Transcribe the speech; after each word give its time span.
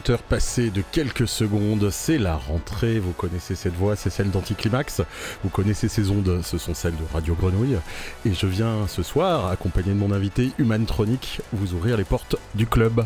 20h 0.00 0.18
passées 0.28 0.70
de 0.70 0.82
quelques 0.92 1.28
secondes, 1.28 1.90
c'est 1.90 2.18
la 2.18 2.36
rentrée. 2.36 2.98
Vous 2.98 3.12
connaissez 3.12 3.54
cette 3.54 3.74
voix, 3.74 3.96
c'est 3.96 4.10
celle 4.10 4.30
d'Anticlimax. 4.30 5.02
Vous 5.42 5.50
connaissez 5.50 5.88
ces 5.88 6.10
ondes, 6.10 6.40
ce 6.42 6.58
sont 6.58 6.74
celles 6.74 6.96
de 6.96 7.04
Radio 7.12 7.34
Grenouille. 7.34 7.76
Et 8.24 8.32
je 8.32 8.46
viens 8.46 8.86
ce 8.88 9.02
soir, 9.02 9.46
accompagné 9.46 9.92
de 9.92 9.98
mon 9.98 10.12
invité 10.12 10.52
Humantronic, 10.58 11.40
vous 11.52 11.74
ouvrir 11.74 11.96
les 11.96 12.04
portes 12.04 12.36
du 12.54 12.66
club. 12.66 13.04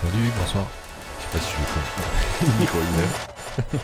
Salut, 0.00 0.30
bonsoir. 0.38 0.66
Je 1.18 1.24
sais 1.24 1.38
pas 1.38 1.44
si 1.44 1.52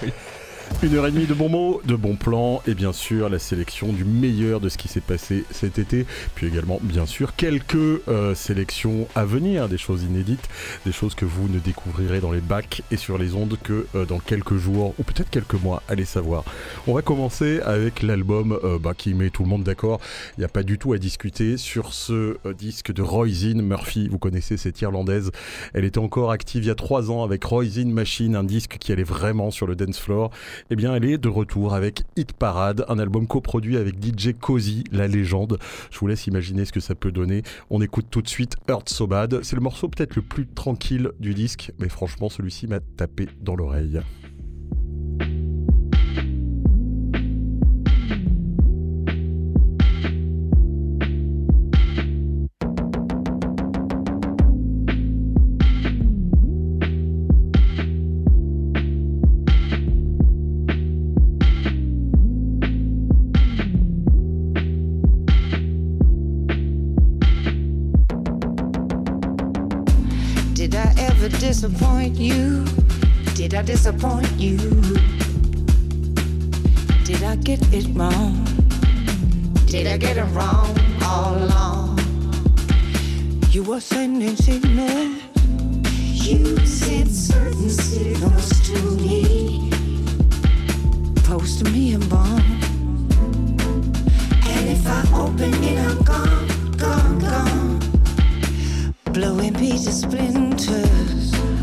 je 0.04 0.10
Une 0.82 0.94
heure 0.96 1.06
et 1.06 1.10
demie 1.10 1.26
de 1.26 1.34
bons 1.34 1.48
mots, 1.48 1.80
de 1.84 1.94
bons 1.94 2.16
plans 2.16 2.62
et 2.66 2.74
bien 2.74 2.92
sûr 2.92 3.28
la 3.28 3.38
sélection 3.38 3.92
du 3.92 4.04
meilleur 4.04 4.60
de 4.60 4.68
ce 4.68 4.76
qui 4.76 4.88
s'est 4.88 5.00
passé 5.00 5.44
cet 5.50 5.78
été. 5.78 6.04
Puis 6.34 6.46
également 6.46 6.78
bien 6.82 7.06
sûr 7.06 7.36
quelques 7.36 7.76
euh, 7.76 8.34
sélections 8.34 9.08
à 9.14 9.24
venir, 9.24 9.68
des 9.68 9.78
choses 9.78 10.02
inédites, 10.02 10.46
des 10.84 10.92
choses 10.92 11.14
que 11.14 11.24
vous 11.24 11.48
ne 11.48 11.58
découvrirez 11.58 12.20
dans 12.20 12.32
les 12.32 12.40
bacs 12.40 12.82
et 12.90 12.96
sur 12.96 13.16
les 13.16 13.34
ondes 13.34 13.56
que 13.62 13.86
euh, 13.94 14.04
dans 14.04 14.18
quelques 14.18 14.56
jours 14.56 14.94
ou 14.98 15.02
peut-être 15.04 15.30
quelques 15.30 15.54
mois, 15.54 15.82
allez 15.88 16.04
savoir. 16.04 16.44
On 16.86 16.94
va 16.94 17.02
commencer 17.02 17.60
avec 17.60 18.02
l'album 18.02 18.58
euh, 18.64 18.78
bah, 18.78 18.92
qui 18.96 19.14
met 19.14 19.30
tout 19.30 19.42
le 19.42 19.48
monde 19.48 19.64
d'accord. 19.64 20.00
Il 20.36 20.40
n'y 20.40 20.44
a 20.44 20.48
pas 20.48 20.62
du 20.62 20.78
tout 20.78 20.92
à 20.92 20.98
discuter 20.98 21.56
sur 21.56 21.94
ce 21.94 22.36
disque 22.58 22.92
de 22.92 23.02
Roisin 23.02 23.62
Murphy. 23.62 24.08
Vous 24.08 24.18
connaissez 24.18 24.56
cette 24.56 24.80
Irlandaise. 24.82 25.30
Elle 25.72 25.84
était 25.84 25.98
encore 25.98 26.30
active 26.30 26.64
il 26.64 26.68
y 26.68 26.70
a 26.70 26.74
trois 26.74 27.10
ans 27.10 27.22
avec 27.22 27.42
Roisin 27.44 27.86
Machine, 27.86 28.36
un 28.36 28.44
disque 28.44 28.76
qui 28.78 28.92
allait 28.92 29.02
vraiment 29.02 29.50
sur 29.50 29.66
le 29.66 29.76
dance 29.76 29.98
floor 29.98 30.30
eh 30.70 30.76
bien, 30.76 30.94
elle 30.94 31.04
est 31.04 31.18
de 31.18 31.28
retour 31.28 31.74
avec 31.74 32.02
Hit 32.16 32.32
Parade, 32.32 32.84
un 32.88 32.98
album 32.98 33.26
coproduit 33.26 33.76
avec 33.76 33.96
DJ 34.02 34.32
Cozy, 34.38 34.84
la 34.92 35.08
légende. 35.08 35.58
Je 35.90 35.98
vous 35.98 36.06
laisse 36.06 36.26
imaginer 36.26 36.64
ce 36.64 36.72
que 36.72 36.80
ça 36.80 36.94
peut 36.94 37.12
donner. 37.12 37.42
On 37.70 37.80
écoute 37.80 38.06
tout 38.10 38.22
de 38.22 38.28
suite 38.28 38.56
Hurt 38.68 38.88
So 38.88 39.06
Bad. 39.06 39.40
C'est 39.42 39.56
le 39.56 39.62
morceau 39.62 39.88
peut-être 39.88 40.16
le 40.16 40.22
plus 40.22 40.46
tranquille 40.46 41.10
du 41.20 41.34
disque, 41.34 41.72
mais 41.78 41.88
franchement, 41.88 42.28
celui-ci 42.28 42.66
m'a 42.66 42.80
tapé 42.80 43.28
dans 43.40 43.56
l'oreille. 43.56 44.00
Disappoint 73.64 74.30
you? 74.32 74.58
Did 77.04 77.22
I 77.22 77.36
get 77.36 77.60
it 77.72 77.86
wrong? 77.94 78.44
Did 79.66 79.86
I 79.86 79.96
get 79.96 80.18
it 80.18 80.28
wrong 80.36 80.76
all 81.02 81.34
along? 81.36 81.98
You 83.50 83.62
were 83.62 83.80
sending 83.80 84.36
signals. 84.36 85.22
You 86.12 86.58
sent 86.66 87.08
certain 87.08 87.70
signals 87.70 88.60
to 88.68 88.78
me. 88.96 89.70
Post 91.24 91.64
me 91.64 91.94
a 91.94 91.98
bomb. 91.98 92.42
And 94.46 94.68
if 94.68 94.86
I 94.86 95.02
open 95.14 95.54
it, 95.64 95.78
I'm 95.78 96.02
gone, 96.02 96.48
gone, 96.76 97.18
gone. 97.18 97.80
Blowing 99.12 99.54
pieces, 99.54 100.02
splinters. 100.02 101.53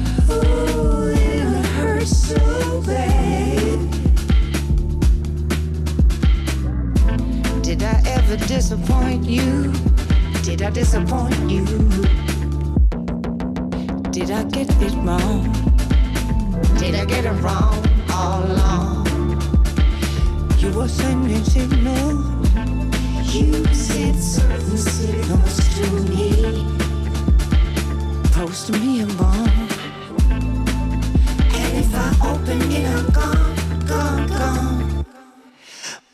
To 25.82 26.02
me. 26.10 26.66
Post 28.34 28.72
me 28.72 29.02
a 29.02 29.06
bomb. 29.06 29.71
I 32.04 32.10
open 32.32 32.62
I'm 32.86 33.10
gone, 33.12 33.86
gone, 33.86 34.28
gone. 34.28 35.06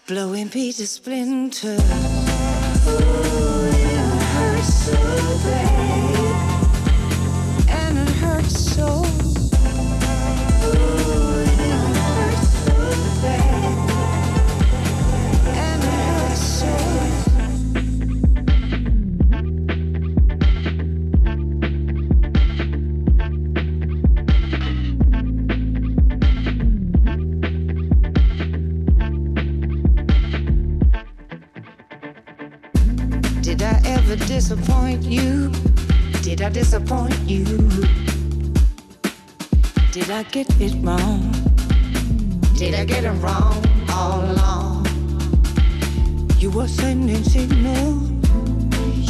Blowing 0.07 0.49
pieces, 0.49 0.91
splinters. 0.91 2.16
Disappoint 36.69 37.17
you? 37.25 37.45
Did 39.93 40.09
I 40.11 40.23
get 40.23 40.47
it 40.59 40.73
wrong? 40.83 41.31
Did 42.57 42.73
I 42.75 42.83
get 42.83 43.05
it 43.05 43.17
wrong 43.23 43.63
all 43.89 44.19
along? 44.19 44.85
You 46.37 46.51
were 46.51 46.67
sending 46.67 47.23
signals. 47.23 48.11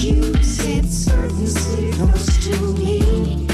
You 0.03 0.35
sent 0.44 0.85
certain 0.85 1.47
signals 1.47 2.28
to 2.45 2.56
me. 2.78 3.47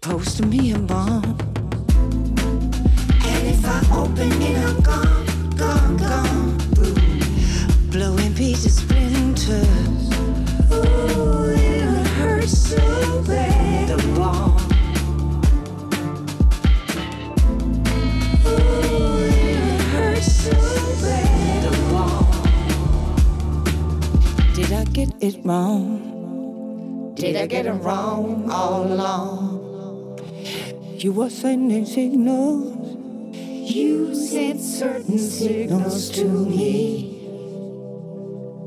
Post 0.00 0.44
me 0.44 0.72
a 0.72 0.78
bomb. 0.80 1.38
And 3.30 3.42
if 3.54 3.64
I 3.64 3.78
open 3.92 4.32
it, 4.42 4.58
I'm 4.66 4.80
gone, 4.80 5.26
gone, 5.56 5.96
gone. 5.96 6.58
Boom. 6.74 7.90
Blowing 7.92 8.34
pieces, 8.34 8.78
splinters. 8.78 10.27
Get 25.06 25.22
it 25.22 25.36
wrong? 25.44 27.14
Did 27.14 27.36
I 27.36 27.46
get 27.46 27.66
it 27.66 27.78
wrong 27.86 28.50
all 28.50 28.82
along? 28.82 30.18
You 30.96 31.12
were 31.12 31.30
sending 31.30 31.86
signals. 31.86 32.96
You 33.32 34.12
sent 34.14 34.60
certain 34.60 35.18
signals 35.18 36.10
to 36.18 36.24
me. 36.24 37.14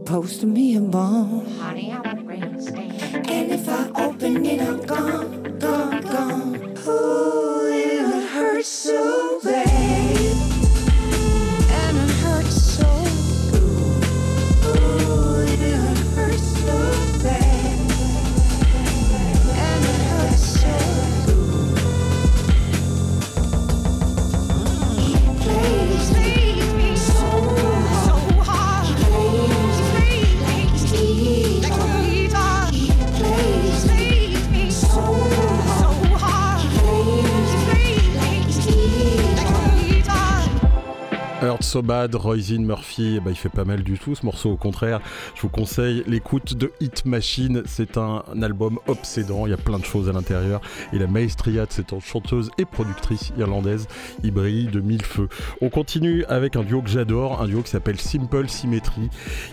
Post 0.06 0.44
me 0.44 0.76
a 0.78 0.80
bomb. 0.80 1.46
Honey, 1.60 1.92
I'm 1.92 2.30
and 2.30 3.52
if 3.52 3.68
I 3.68 3.90
open 3.96 4.46
it, 4.46 4.62
I'm 4.62 4.80
gone, 4.86 5.60
gone, 5.60 6.02
gone. 6.02 6.56
Ooh, 6.88 7.68
it 7.68 8.30
hurts 8.30 8.68
so 8.68 9.31
Hurt 41.62 41.64
So 41.64 42.18
Roisin 42.18 42.62
Murphy, 42.62 43.20
bah, 43.24 43.30
il 43.30 43.36
fait 43.36 43.50
pas 43.50 43.66
mal 43.66 43.84
du 43.84 44.00
tout 44.00 44.16
ce 44.16 44.26
morceau. 44.26 44.52
Au 44.52 44.58
contraire, 44.58 45.00
je 45.36 45.42
vous 45.42 45.50
conseille 45.50 46.04
l'écoute 46.08 46.56
de 46.56 46.72
Hit 46.80 47.06
Machine. 47.06 47.62
C'est 47.66 47.98
un, 47.98 48.24
album 48.42 48.80
obsédant, 48.88 49.46
il 49.46 49.52
y 49.52 49.54
a 49.54 49.58
plein 49.58 49.78
de 49.78 49.86
choses 49.86 50.10
à 50.10 50.12
l'intérieur. 50.12 50.62
Et 50.92 50.98
la 50.98 51.06
maestria 51.06 51.66
de 51.66 51.72
cette 51.72 52.00
chanteuse 52.00 52.50
et 52.58 52.66
productrice 52.66 53.32
irlandaise, 53.38 53.88
il 54.24 54.32
brille 54.32 54.68
de 54.68 54.80
mille 54.80 55.04
feux. 55.04 55.30
On 55.62 55.70
continue 55.70 56.26
avec 56.26 56.56
un 56.56 56.64
duo 56.64 56.82
que 56.82 56.90
j'adore, 56.90 57.42
un 57.42 57.48
duo 57.48 57.62
qui 57.62 57.70
s'appelle 57.70 58.00
Simple 58.00 58.50
Symmetry. 58.50 59.10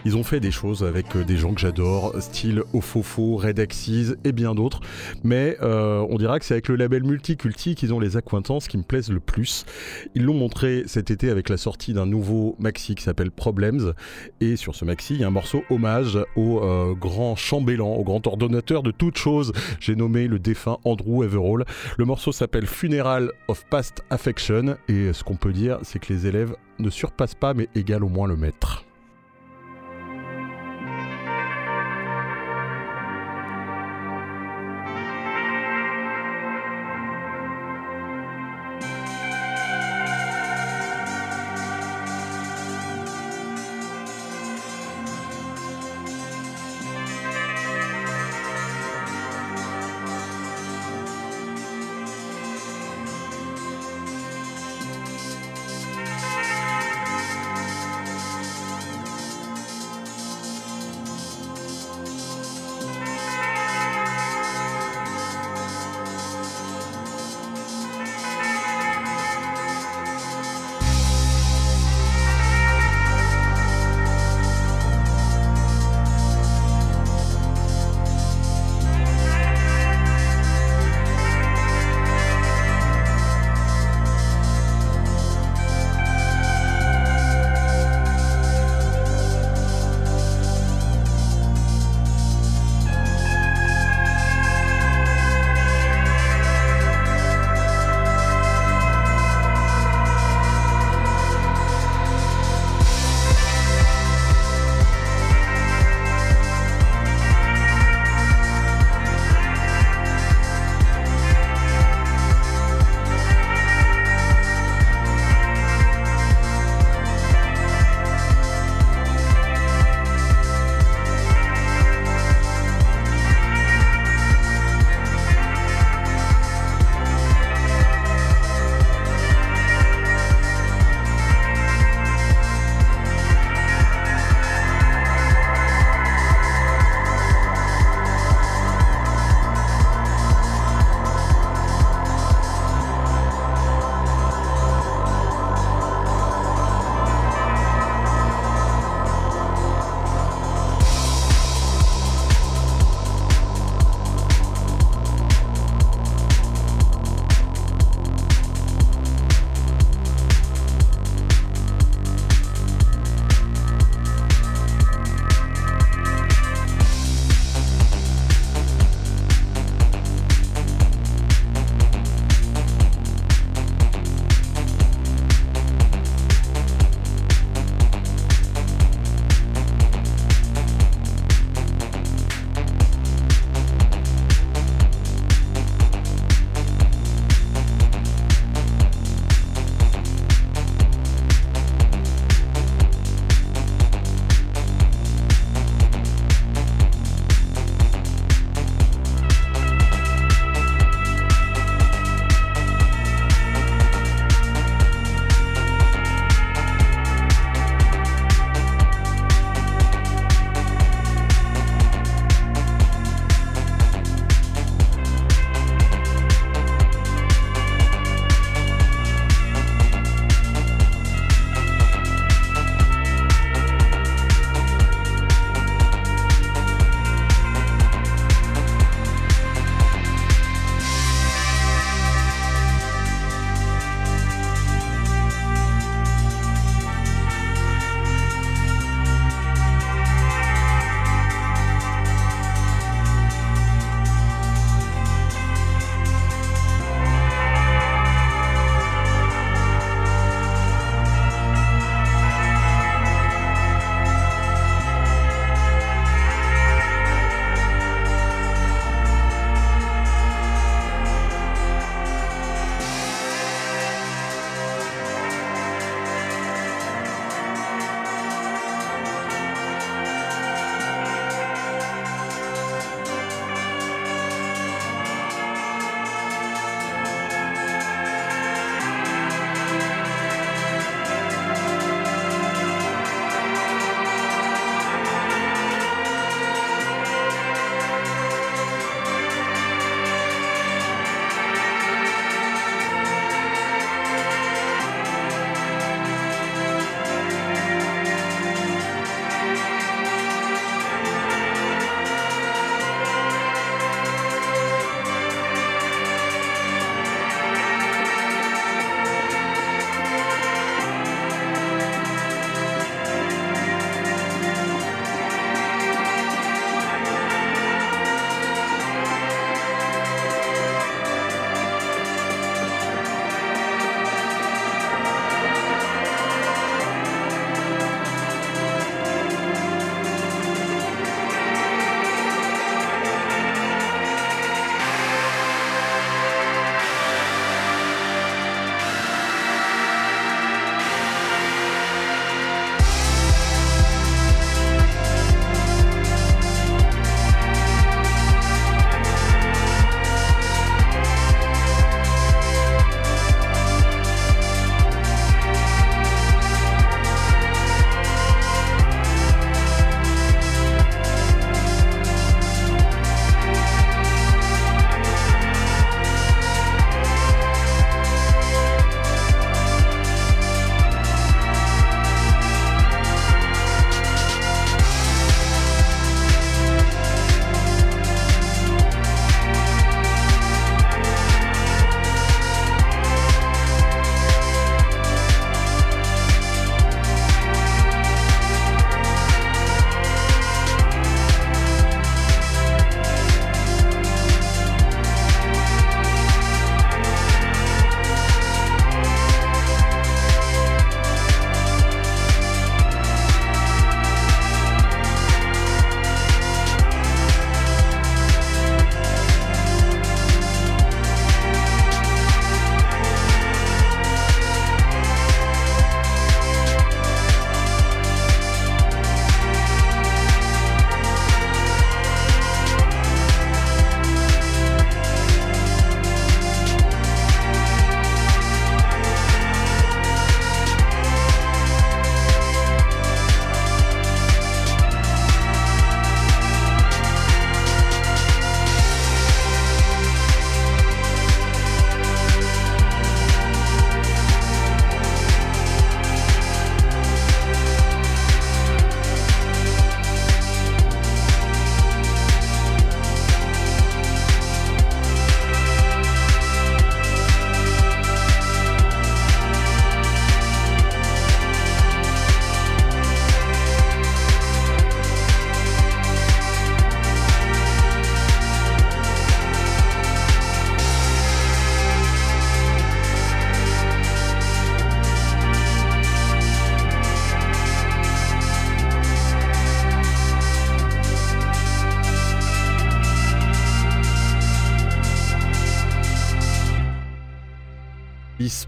Ils 0.07 0.17
ont 0.17 0.25
fait 0.25 0.41
des 0.41 0.51
choses 0.51 0.85
avec 0.85 1.15
euh, 1.15 1.25
des 1.25 1.37
gens 1.37 1.53
que 1.53 1.61
j'adore, 1.61 2.15
style 2.21 2.63
Ofofo, 2.73 3.37
Red 3.37 3.61
Axis 3.61 4.15
et 4.25 4.33
bien 4.33 4.55
d'autres. 4.55 4.81
Mais 5.25 5.59
euh, 5.63 6.07
on 6.09 6.17
dira 6.17 6.39
que 6.39 6.47
c'est 6.47 6.55
avec 6.55 6.69
le 6.69 6.77
label 6.77 7.05
Multiculti 7.05 7.75
qu'ils 7.75 7.93
ont 7.93 8.01
les 8.01 8.17
accointances 8.17 8.69
qui 8.69 8.79
me 8.79 8.83
plaisent 8.83 9.11
le 9.11 9.21
plus. 9.21 9.67
Ils 10.15 10.25
l'ont 10.25 10.35
montré 10.35 10.85
cet 10.87 11.11
été 11.11 11.29
avec 11.29 11.51
la 11.51 11.59
sortie 11.59 11.93
nouveau 12.07 12.57
maxi 12.59 12.95
qui 12.95 13.03
s'appelle 13.03 13.31
Problems. 13.31 13.95
Et 14.41 14.57
sur 14.57 14.75
ce 14.75 14.85
maxi, 14.85 15.15
il 15.15 15.21
y 15.21 15.25
a 15.25 15.27
un 15.27 15.31
morceau 15.31 15.63
hommage 15.71 16.19
au 16.37 16.61
euh, 16.61 16.95
grand 16.95 17.37
chambellan, 17.37 17.95
au 17.95 18.05
grand 18.05 18.27
ordonnateur 18.27 18.83
de 18.83 18.91
toutes 18.91 19.19
choses. 19.19 19.53
J'ai 19.81 19.97
nommé 19.97 20.29
le 20.29 20.39
défunt 20.39 20.79
Andrew 20.85 21.25
Everall. 21.25 21.65
Le 21.97 22.05
morceau 22.05 22.33
s'appelle 22.33 22.67
Funeral 22.67 23.33
of 23.49 23.65
Past 23.67 24.03
Affection. 24.11 24.77
Et 24.89 25.13
ce 25.13 25.25
qu'on 25.25 25.37
peut 25.37 25.53
dire, 25.53 25.79
c'est 25.83 25.99
que 25.99 26.13
les 26.13 26.27
élèves 26.27 26.55
ne 26.79 26.91
surpassent 26.91 27.35
pas, 27.35 27.55
mais 27.55 27.69
égalent 27.75 28.07
au 28.07 28.11
moins 28.11 28.29
le 28.29 28.37
maître. 28.37 28.88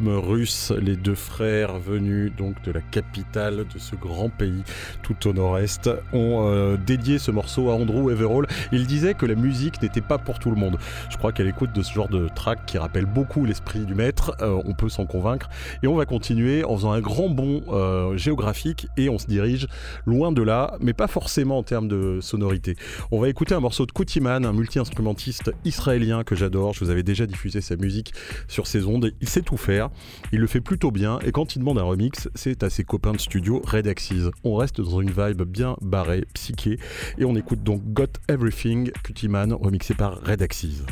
Russe, 0.09 0.73
les 0.80 0.97
deux 0.97 1.14
frères 1.14 1.78
venus 1.78 2.33
donc 2.37 2.62
de 2.62 2.73
la 2.73 2.80
capitale 2.80 3.64
de 3.73 3.78
ce 3.78 3.97
grand 3.97 4.28
pays 4.28 4.62
tout 5.02 5.28
au 5.28 5.33
nord-est 5.33 5.90
ont 6.12 6.47
euh, 6.47 6.76
dédié 6.76 7.19
ce 7.19 7.30
morceau 7.30 7.71
à 7.71 7.75
Andrew 7.75 8.11
Everall. 8.11 8.47
Il 8.73 8.87
disait 8.87 9.14
que 9.14 9.26
la 9.26 9.35
musique 9.35 9.83
n'était 9.83 10.00
pas 10.00 10.19
pour 10.19 10.38
tout 10.38 10.50
le 10.50 10.57
monde. 10.57 10.78
Je 11.11 11.16
crois 11.16 11.33
qu'à 11.33 11.42
l'écoute 11.42 11.73
de 11.73 11.83
ce 11.83 11.92
genre 11.92 12.09
de 12.09 12.28
track 12.35 12.66
qui 12.66 12.78
rappelle 12.78 13.07
beaucoup 13.07 13.45
l'esprit 13.45 13.80
du 13.80 13.95
maître, 13.95 14.37
euh, 14.40 14.61
on 14.64 14.73
peut 14.73 14.88
s'en 14.88 15.07
convaincre. 15.07 15.49
Et 15.83 15.87
on 15.87 15.95
va 15.95 16.07
continuer 16.07 16.64
en 16.64 16.76
faisant 16.76 16.92
un 16.92 17.00
grand 17.00 17.28
bond 17.28 17.62
euh, 17.69 18.16
géographique 18.16 18.88
et 18.97 19.09
on 19.09 19.19
se 19.19 19.26
dirige 19.26 19.66
loin 20.07 20.33
de 20.33 20.42
là, 20.42 20.76
mais 20.80 20.92
pas 20.92 21.07
forcément 21.07 21.59
en 21.59 21.62
termes 21.62 21.88
de 21.88 22.21
sonorité. 22.21 22.76
On 23.11 23.21
va 23.21 23.28
écouter 23.28 23.54
un 23.54 23.61
morceau 23.61 23.87
de 23.87 23.92
Koutiman, 23.92 24.45
un 24.45 24.52
multi-instrumentiste 24.52 25.52
israélien 25.64 26.25
que 26.25 26.35
j'adore. 26.35 26.75
Je 26.75 26.85
vous 26.85 26.90
avais 26.90 27.02
déjà 27.02 27.26
diffusé 27.26 27.61
sa 27.61 27.76
musique 27.76 28.12
sur 28.49 28.66
ses 28.66 28.87
ondes. 28.87 29.12
Il 29.21 29.28
sait 29.28 29.42
tout 29.42 29.57
faire, 29.57 29.89
il 30.32 30.40
le 30.40 30.47
fait 30.47 30.61
plutôt 30.61 30.90
bien 30.90 31.18
et 31.20 31.32
quand 31.32 31.56
il 31.56 31.61
demande 31.61 31.78
un 31.78 31.85
remix, 31.85 32.28
c'est 32.35 32.62
à 32.62 32.70
ses 32.70 32.85
copains 32.85 33.12
de 33.12 33.18
studio 33.18 33.62
Red 33.64 33.87
Axis. 33.87 34.30
On 34.44 34.56
reste 34.56 34.80
dans 34.80 35.00
une 35.00 35.11
vibe 35.11 35.42
bien 35.42 35.76
barrée, 35.80 36.25
psyché 36.35 36.78
et 37.18 37.25
on 37.25 37.37
écoute 37.37 37.62
donc 37.62 37.82
Got 37.92 38.12
Everything, 38.28 38.90
Kutiman, 39.02 39.52
remixé 39.52 39.94
par 39.94 40.20
Red 40.23 40.42
Axis. 40.42 40.82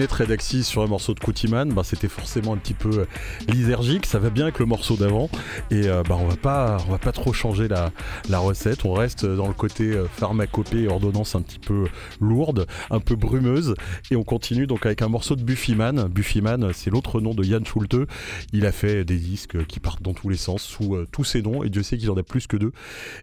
La 0.00 0.06
moulinette 0.06 0.28
Redaxis 0.28 0.64
sur 0.64 0.80
un 0.80 0.86
morceau 0.86 1.12
de 1.12 1.20
Koutiman, 1.20 1.74
bah, 1.74 1.82
c'était 1.84 2.08
forcément 2.08 2.54
un 2.54 2.56
petit 2.56 2.72
peu 2.72 3.04
lysergique, 3.48 4.06
ça 4.06 4.18
va 4.18 4.30
bien 4.30 4.44
avec 4.44 4.58
le 4.58 4.64
morceau 4.64 4.96
d'avant 4.96 5.28
et 5.70 5.88
bah, 6.08 6.16
on 6.18 6.26
va 6.26 6.36
pas 6.36 6.78
on 6.88 6.92
va 6.92 6.96
pas 6.96 7.12
trop 7.12 7.34
changer 7.34 7.68
la, 7.68 7.92
recette, 8.38 8.86
on 8.86 8.94
reste 8.94 9.26
dans 9.26 9.46
le 9.46 9.52
côté 9.52 9.92
pharmacopée 10.16 10.84
et 10.84 10.88
ordonnance 10.88 11.34
un 11.34 11.42
petit 11.42 11.58
peu 11.58 11.84
lourde, 12.18 12.66
un 12.90 13.00
peu 13.00 13.14
brumeuse 13.14 13.74
et 14.10 14.16
on 14.16 14.24
continue 14.24 14.66
donc 14.66 14.86
avec 14.86 15.02
un 15.02 15.08
morceau 15.08 15.36
de 15.36 15.42
Buffyman. 15.42 16.08
Buffyman, 16.08 16.70
c'est 16.72 16.88
l'autre 16.88 17.20
nom 17.20 17.34
de 17.34 17.44
Yann 17.44 17.66
Schulte. 17.66 18.08
Il 18.54 18.64
a 18.64 18.72
fait 18.72 19.04
des 19.04 19.18
disques 19.18 19.66
qui 19.66 19.80
partent 19.80 19.99
tous 20.14 20.28
les 20.28 20.36
sens 20.36 20.62
sous 20.62 20.96
tous 21.12 21.24
ses 21.24 21.42
noms 21.42 21.62
et 21.62 21.70
Dieu 21.70 21.82
sait 21.82 21.98
qu'il 21.98 22.10
en 22.10 22.16
a 22.16 22.22
plus 22.22 22.46
que 22.46 22.56
deux 22.56 22.72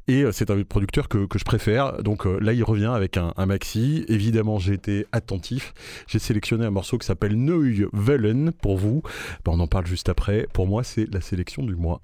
et 0.08 0.26
c'est 0.32 0.52
un 0.52 0.62
producteur 0.64 1.08
que, 1.08 1.26
que, 1.26 1.40
je 1.40 1.46
préfère. 1.46 2.04
Donc 2.04 2.26
là 2.26 2.54
il 2.54 2.64
revient 2.64 2.92
avec 2.94 3.18
un, 3.18 3.34
maxi. 3.46 4.06
Évidemment 4.08 4.60
j'ai 4.60 4.74
été 4.74 5.06
attentif. 5.12 5.74
J'ai 6.08 6.20
sélectionné 6.20 6.66
un 6.66 6.72
morceau 6.72 6.98
qui 6.98 7.06
s'appelle 7.06 7.36
Neuil 7.36 7.88
Wellen 7.94 8.52
pour 8.52 8.78
vous. 8.78 9.02
Ben, 9.46 9.54
on 9.54 9.60
en 9.60 9.68
parle 9.68 9.86
juste 9.86 10.10
après. 10.10 10.48
Pour 10.54 10.68
moi, 10.68 10.84
c'est 10.84 11.12
la 11.14 11.22
sélection 11.22 11.64
du 11.64 11.76
mois. 11.76 12.02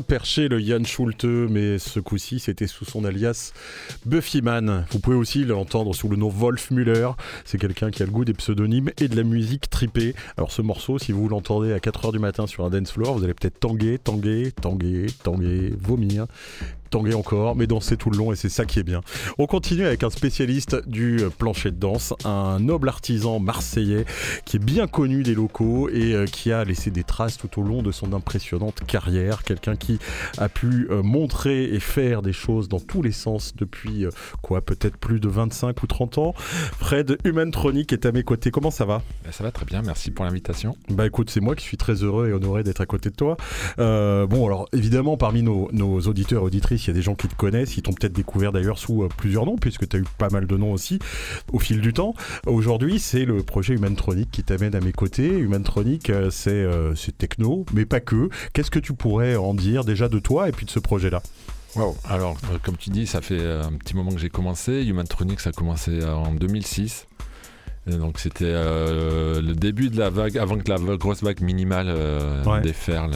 Perché 0.00 0.48
le 0.48 0.58
Yann 0.58 0.86
Schulte, 0.86 1.24
mais 1.24 1.78
ce 1.78 2.00
coup-ci 2.00 2.38
c'était 2.38 2.66
sous 2.66 2.86
son 2.86 3.04
alias 3.04 3.52
Buffyman. 4.06 4.86
Vous 4.90 5.00
pouvez 5.00 5.16
aussi 5.16 5.44
l'entendre 5.44 5.94
sous 5.94 6.08
le 6.08 6.16
nom 6.16 6.30
Wolf 6.30 6.70
Müller. 6.70 7.10
C'est 7.44 7.58
quelqu'un 7.58 7.90
qui 7.90 8.02
a 8.02 8.06
le 8.06 8.12
goût 8.12 8.24
des 8.24 8.32
pseudonymes 8.32 8.90
et 8.98 9.08
de 9.08 9.16
la 9.16 9.22
musique 9.22 9.68
tripée. 9.68 10.14
Alors 10.38 10.50
ce 10.50 10.62
morceau, 10.62 10.98
si 10.98 11.12
vous 11.12 11.28
l'entendez 11.28 11.74
à 11.74 11.78
4h 11.78 12.12
du 12.12 12.18
matin 12.18 12.46
sur 12.46 12.64
un 12.64 12.70
dance 12.70 12.92
floor, 12.92 13.18
vous 13.18 13.24
allez 13.24 13.34
peut-être 13.34 13.60
tanguer, 13.60 13.98
tanguer, 13.98 14.52
tanguer, 14.52 15.06
tanguer, 15.22 15.74
vomir 15.78 16.26
tanguer 16.92 17.14
encore, 17.14 17.56
mais 17.56 17.66
danser 17.66 17.96
tout 17.96 18.10
le 18.10 18.18
long 18.18 18.32
et 18.32 18.36
c'est 18.36 18.50
ça 18.50 18.66
qui 18.66 18.78
est 18.78 18.82
bien. 18.82 19.00
On 19.38 19.46
continue 19.46 19.86
avec 19.86 20.04
un 20.04 20.10
spécialiste 20.10 20.86
du 20.86 21.20
plancher 21.38 21.70
de 21.70 21.76
danse, 21.76 22.12
un 22.24 22.60
noble 22.60 22.88
artisan 22.88 23.40
marseillais 23.40 24.04
qui 24.44 24.56
est 24.56 24.64
bien 24.64 24.86
connu 24.86 25.22
des 25.22 25.34
locaux 25.34 25.88
et 25.88 26.12
euh, 26.12 26.26
qui 26.26 26.52
a 26.52 26.64
laissé 26.64 26.90
des 26.90 27.02
traces 27.02 27.38
tout 27.38 27.58
au 27.58 27.62
long 27.62 27.82
de 27.82 27.90
son 27.92 28.12
impressionnante 28.12 28.84
carrière. 28.86 29.42
Quelqu'un 29.42 29.74
qui 29.74 29.98
a 30.36 30.50
pu 30.50 30.86
euh, 30.90 31.02
montrer 31.02 31.64
et 31.64 31.80
faire 31.80 32.20
des 32.20 32.34
choses 32.34 32.68
dans 32.68 32.80
tous 32.80 33.00
les 33.00 33.12
sens 33.12 33.54
depuis 33.56 34.04
euh, 34.04 34.10
quoi, 34.42 34.60
peut-être 34.60 34.98
plus 34.98 35.18
de 35.18 35.28
25 35.28 35.82
ou 35.82 35.86
30 35.86 36.18
ans. 36.18 36.34
Fred 36.36 37.16
Humantronic 37.24 37.92
est 37.94 38.04
à 38.04 38.12
mes 38.12 38.22
côtés. 38.22 38.50
Comment 38.50 38.70
ça 38.70 38.84
va? 38.84 39.02
Ben, 39.24 39.32
Ça 39.32 39.42
va 39.44 39.50
très 39.50 39.64
bien, 39.64 39.80
merci 39.80 40.10
pour 40.10 40.26
l'invitation. 40.26 40.76
Bah 40.90 41.06
écoute, 41.06 41.30
c'est 41.30 41.40
moi 41.40 41.56
qui 41.56 41.64
suis 41.64 41.78
très 41.78 41.94
heureux 41.94 42.28
et 42.28 42.32
honoré 42.34 42.62
d'être 42.62 42.82
à 42.82 42.86
côté 42.86 43.08
de 43.08 43.16
toi. 43.16 43.38
bon, 43.78 44.46
alors 44.46 44.68
évidemment, 44.74 45.16
parmi 45.16 45.42
nos, 45.42 45.70
nos 45.72 46.00
auditeurs 46.00 46.42
et 46.42 46.46
auditrices, 46.46 46.81
il 46.86 46.88
y 46.88 46.90
a 46.90 46.94
des 46.94 47.02
gens 47.02 47.14
qui 47.14 47.28
te 47.28 47.34
connaissent, 47.34 47.76
ils 47.76 47.82
t'ont 47.82 47.92
peut-être 47.92 48.12
découvert 48.12 48.52
d'ailleurs 48.52 48.78
sous 48.78 49.02
euh, 49.02 49.08
plusieurs 49.08 49.46
noms, 49.46 49.56
puisque 49.56 49.88
tu 49.88 49.96
as 49.96 50.00
eu 50.00 50.04
pas 50.18 50.28
mal 50.30 50.46
de 50.46 50.56
noms 50.56 50.72
aussi 50.72 50.98
au 51.52 51.58
fil 51.58 51.80
du 51.80 51.92
temps. 51.92 52.14
Aujourd'hui, 52.46 52.98
c'est 52.98 53.24
le 53.24 53.42
projet 53.42 53.74
Humantronic 53.74 54.30
qui 54.30 54.42
t'amène 54.42 54.74
à 54.74 54.80
mes 54.80 54.92
côtés. 54.92 55.28
Humantronic, 55.28 56.10
euh, 56.10 56.30
euh, 56.46 56.94
c'est 56.94 57.18
techno, 57.18 57.64
mais 57.72 57.84
pas 57.84 58.00
que. 58.00 58.28
Qu'est-ce 58.52 58.70
que 58.70 58.78
tu 58.78 58.94
pourrais 58.94 59.36
en 59.36 59.54
dire 59.54 59.84
déjà 59.84 60.08
de 60.08 60.18
toi 60.18 60.48
et 60.48 60.52
puis 60.52 60.66
de 60.66 60.70
ce 60.70 60.78
projet-là? 60.78 61.22
Wow. 61.76 61.96
Alors, 62.04 62.36
comme 62.62 62.76
tu 62.76 62.90
dis, 62.90 63.06
ça 63.06 63.22
fait 63.22 63.40
un 63.40 63.72
petit 63.72 63.96
moment 63.96 64.10
que 64.10 64.18
j'ai 64.18 64.28
commencé. 64.28 64.84
Humantronic, 64.84 65.40
ça 65.40 65.50
a 65.50 65.52
commencé 65.52 66.04
en 66.04 66.34
2006. 66.34 67.06
donc 67.86 68.18
c'était 68.18 68.52
le 68.52 69.54
début 69.54 69.88
de 69.88 69.98
la 69.98 70.10
vague, 70.10 70.36
avant 70.36 70.58
que 70.58 70.70
la 70.70 70.78
grosse 70.96 71.22
vague 71.22 71.40
minimale 71.40 71.94
déferle 72.62 73.12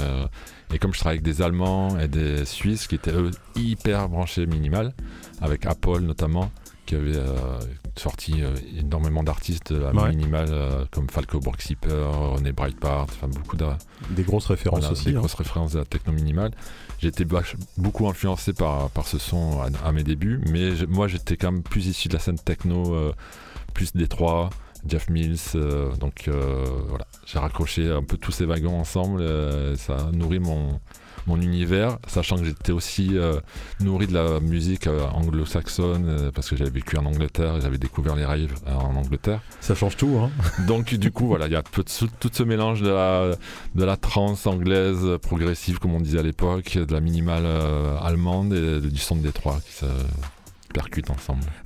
et 0.72 0.78
comme 0.78 0.92
je 0.92 0.98
travaille 0.98 1.18
avec 1.18 1.24
des 1.24 1.42
Allemands 1.42 1.98
et 1.98 2.08
des 2.08 2.44
Suisses 2.44 2.86
qui 2.86 2.96
étaient 2.96 3.12
eux 3.12 3.30
hyper 3.54 4.08
branchés 4.08 4.46
minimal, 4.46 4.92
avec 5.40 5.66
Apple 5.66 6.00
notamment, 6.00 6.50
qui 6.86 6.94
avait 6.94 7.16
euh, 7.16 7.58
sorti 7.96 8.42
euh, 8.42 8.54
énormément 8.78 9.22
d'artistes 9.22 9.72
à 9.72 10.08
minimal 10.08 10.46
euh, 10.50 10.84
comme 10.90 11.10
Falco 11.10 11.40
Borgzipper, 11.40 12.08
René 12.34 12.52
Breitbart, 12.52 13.06
enfin 13.10 13.28
beaucoup 13.28 13.56
de 13.56 13.66
des 14.10 14.22
grosses 14.22 14.46
références 14.46 14.90
aussi. 14.90 15.06
Des 15.06 15.16
hein. 15.16 15.18
grosses 15.18 15.34
références 15.34 15.74
à 15.74 15.78
la 15.78 15.84
techno 15.84 16.12
minimale. 16.12 16.52
J'ai 17.00 17.08
été 17.08 17.26
beaucoup 17.76 18.08
influencé 18.08 18.52
par, 18.52 18.90
par 18.90 19.06
ce 19.06 19.18
son 19.18 19.60
à, 19.60 19.92
mes 19.92 20.04
débuts, 20.04 20.40
mais 20.50 20.70
moi 20.88 21.08
j'étais 21.08 21.36
quand 21.36 21.52
même 21.52 21.62
plus 21.62 21.88
issu 21.88 22.08
de 22.08 22.14
la 22.14 22.20
scène 22.20 22.38
techno, 22.38 23.12
plus 23.74 23.92
Détroit. 23.94 24.50
Jeff 24.88 25.08
Mills. 25.08 25.36
Euh, 25.54 25.94
donc 25.96 26.28
euh, 26.28 26.64
voilà, 26.88 27.06
j'ai 27.26 27.38
raccroché 27.38 27.90
un 27.90 28.02
peu 28.02 28.16
tous 28.16 28.32
ces 28.32 28.44
wagons 28.44 28.78
ensemble. 28.78 29.20
Euh, 29.20 29.76
ça 29.76 29.96
a 29.96 30.12
nourri 30.12 30.38
mon, 30.38 30.80
mon 31.26 31.40
univers, 31.40 31.98
sachant 32.06 32.36
que 32.36 32.44
j'étais 32.44 32.72
aussi 32.72 33.16
nourri 33.80 34.06
de 34.06 34.14
la 34.14 34.38
musique 34.40 34.86
anglo-saxonne, 34.86 36.30
parce 36.32 36.48
que 36.48 36.56
j'avais 36.56 36.70
vécu 36.70 36.96
en 36.98 37.04
Angleterre 37.04 37.56
et 37.56 37.60
j'avais 37.60 37.78
découvert 37.78 38.14
les 38.14 38.24
raves 38.24 38.54
en 38.66 38.94
Angleterre. 38.94 39.40
Ça 39.60 39.74
change 39.74 39.96
tout, 39.96 40.20
hein 40.20 40.30
Donc 40.66 40.94
du 40.94 41.10
coup, 41.10 41.26
voilà, 41.26 41.46
il 41.46 41.52
y 41.52 41.56
a 41.56 41.62
tout, 41.62 41.84
ce 41.88 42.42
mélange 42.44 42.80
de 42.80 42.90
la, 42.90 43.32
de 43.74 43.84
la 43.84 43.96
trance 43.96 44.46
anglaise 44.46 45.18
progressive, 45.20 45.80
comme 45.80 45.94
on 45.94 46.00
disait 46.00 46.20
à 46.20 46.22
l'époque, 46.22 46.78
de 46.78 46.92
la 46.92 47.00
minimale 47.00 47.46
allemande 48.00 48.52
et 48.52 48.80
du 48.80 49.00
son 49.00 49.16
de 49.16 49.22
Détroit 49.22 49.58
qui 49.66 49.72
se 49.72 49.86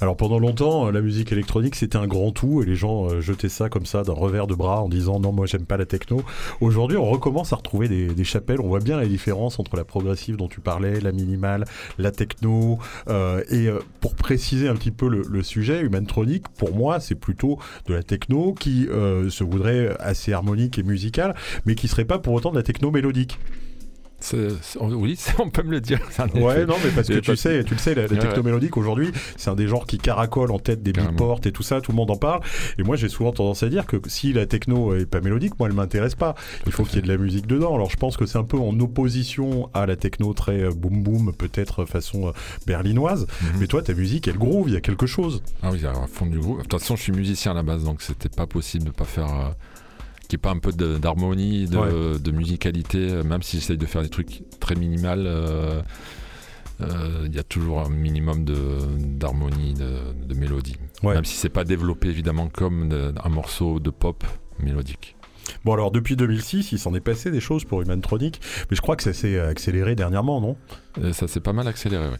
Alors 0.00 0.16
pendant 0.16 0.38
longtemps, 0.38 0.86
euh, 0.86 0.92
la 0.92 1.00
musique 1.00 1.32
électronique 1.32 1.74
c'était 1.74 1.96
un 1.96 2.06
grand 2.06 2.30
tout 2.30 2.62
et 2.62 2.66
les 2.66 2.74
gens 2.74 3.08
euh, 3.08 3.20
jetaient 3.20 3.48
ça 3.48 3.68
comme 3.68 3.86
ça 3.86 4.02
d'un 4.02 4.12
revers 4.12 4.46
de 4.46 4.54
bras 4.54 4.82
en 4.82 4.88
disant 4.88 5.20
non 5.20 5.32
moi 5.32 5.46
j'aime 5.46 5.66
pas 5.66 5.76
la 5.76 5.86
techno. 5.86 6.22
Aujourd'hui 6.60 6.96
on 6.96 7.08
recommence 7.08 7.52
à 7.52 7.56
retrouver 7.56 7.88
des, 7.88 8.24
chapelles, 8.24 8.60
on 8.60 8.68
voit 8.68 8.80
bien 8.80 8.96
la 8.96 9.06
différence 9.06 9.58
entre 9.58 9.76
la 9.76 9.84
progressive 9.84 10.36
dont 10.36 10.48
tu 10.48 10.60
parlais, 10.60 11.00
la 11.00 11.12
minimale, 11.12 11.64
la 11.98 12.10
techno. 12.10 12.78
Euh, 13.08 13.42
et 13.50 13.68
pour 14.00 14.14
préciser 14.14 14.68
un 14.68 14.74
petit 14.74 14.90
peu 14.90 15.08
le, 15.08 15.42
sujet, 15.42 15.80
Humantronic 15.80 16.48
pour 16.48 16.74
moi 16.74 17.00
c'est 17.00 17.14
plutôt 17.14 17.58
de 17.86 17.94
la 17.94 18.02
techno 18.02 18.52
qui 18.52 18.86
se 18.86 19.44
voudrait 19.44 19.96
assez 19.98 20.32
harmonique 20.32 20.78
et 20.78 20.82
musicale 20.82 21.34
mais 21.64 21.74
qui 21.74 21.88
serait 21.88 22.04
pas 22.04 22.18
pour 22.18 22.34
autant 22.34 22.50
de 22.50 22.56
la 22.56 22.62
techno 22.62 22.90
mélodique 22.90 23.38
oui, 24.80 25.18
on 25.38 25.50
peut 25.50 25.62
me 25.62 25.70
le 25.70 25.80
dire. 25.80 26.00
Ouais, 26.34 26.66
non, 26.66 26.76
mais 26.84 26.90
parce 26.90 27.08
que 27.08 27.18
tu 27.18 27.36
sais, 27.36 27.64
tu 27.64 27.74
le 27.74 27.80
sais, 27.80 27.94
la, 27.94 28.08
techno 28.08 28.42
mélodique 28.42 28.76
aujourd'hui, 28.76 29.10
c'est 29.36 29.50
un 29.50 29.54
des 29.54 29.66
genres 29.66 29.86
qui 29.86 29.98
caracole 29.98 30.50
en 30.50 30.58
tête 30.58 30.82
des 30.82 30.92
beatports 30.92 31.40
et 31.44 31.52
tout 31.52 31.62
ça, 31.62 31.80
tout 31.80 31.92
le 31.92 31.96
monde 31.96 32.10
en 32.10 32.16
parle. 32.16 32.40
Et 32.78 32.82
moi, 32.82 32.96
j'ai 32.96 33.08
souvent 33.08 33.32
tendance 33.32 33.62
à 33.62 33.68
dire 33.68 33.86
que 33.86 33.96
si 34.06 34.32
la 34.32 34.46
techno 34.46 34.94
est 34.94 35.06
pas 35.06 35.20
mélodique, 35.20 35.58
moi, 35.58 35.68
elle 35.68 35.74
m'intéresse 35.74 36.14
pas. 36.14 36.34
Il 36.66 36.72
faut 36.72 36.84
qu'il 36.84 36.96
y 36.96 36.98
ait 36.98 37.02
de 37.02 37.08
la 37.08 37.16
musique 37.16 37.46
dedans. 37.46 37.74
Alors, 37.74 37.90
je 37.90 37.96
pense 37.96 38.16
que 38.16 38.26
c'est 38.26 38.38
un 38.38 38.44
peu 38.44 38.58
en 38.58 38.78
opposition 38.80 39.70
à 39.74 39.86
la 39.86 39.96
techno 39.96 40.32
très 40.34 40.62
euh, 40.62 40.70
boom 40.70 41.02
boom, 41.02 41.32
peut-être 41.32 41.84
façon 41.84 42.28
euh, 42.28 42.32
berlinoise. 42.66 43.26
Mhm. 43.42 43.60
Mais 43.60 43.66
toi, 43.66 43.82
ta 43.82 43.94
musique, 43.94 44.28
elle 44.28 44.38
groove, 44.38 44.68
il 44.68 44.74
y 44.74 44.76
a 44.76 44.80
quelque 44.80 45.06
chose. 45.06 45.42
Ah 45.62 45.70
oui, 45.72 45.84
à 45.86 46.06
fond 46.06 46.26
du 46.26 46.38
groove. 46.38 46.58
De 46.58 46.62
toute 46.62 46.80
façon, 46.80 46.96
je 46.96 47.02
suis 47.02 47.12
musicien 47.12 47.52
à 47.52 47.54
la 47.54 47.62
base, 47.62 47.84
donc 47.84 48.02
c'était 48.02 48.28
pas 48.28 48.46
possible 48.46 48.84
de 48.84 48.90
pas 48.90 49.04
faire. 49.04 49.54
Euh, 50.30 50.36
qui 50.36 50.38
pas 50.38 50.50
un 50.50 50.58
peu 50.58 50.72
d'harmonie, 50.72 51.66
de, 51.66 52.30
musicalité, 52.30 53.22
même 53.24 53.42
si 53.42 53.58
j'essaye 53.58 53.76
de 53.76 53.86
faire 53.86 54.02
des 54.02 54.08
trucs 54.08 54.42
très 54.60 54.74
minimal, 54.74 55.24
euh, 55.26 55.82
euh, 56.80 57.26
il 57.26 57.34
y 57.34 57.38
a 57.38 57.42
toujours 57.42 57.80
un 57.80 57.88
minimum 57.88 58.44
d'harmonie, 58.44 59.74
de, 59.74 60.24
de, 60.26 60.34
mélodie. 60.34 60.76
Même 61.02 61.24
si 61.24 61.36
c'est 61.36 61.48
pas 61.48 61.64
développé 61.64 62.08
évidemment 62.08 62.48
comme 62.48 62.90
un 63.22 63.28
morceau 63.28 63.80
de 63.80 63.90
pop 63.90 64.24
mélodique. 64.60 65.16
Bon 65.64 65.72
alors 65.72 65.90
depuis 65.90 66.16
2006, 66.16 66.72
il 66.72 66.78
s'en 66.78 66.94
est 66.94 67.00
passé 67.00 67.30
des 67.30 67.40
choses 67.40 67.64
pour 67.64 67.82
Humantronic, 67.82 68.40
mais 68.70 68.76
je 68.76 68.80
crois 68.80 68.96
que 68.96 69.02
ça 69.02 69.12
s'est 69.12 69.38
accéléré 69.38 69.94
dernièrement, 69.94 70.40
non? 70.40 70.56
Euh, 70.98 71.12
Ça 71.12 71.28
s'est 71.28 71.40
pas 71.40 71.52
mal 71.52 71.66
accéléré, 71.68 72.08
oui. 72.08 72.16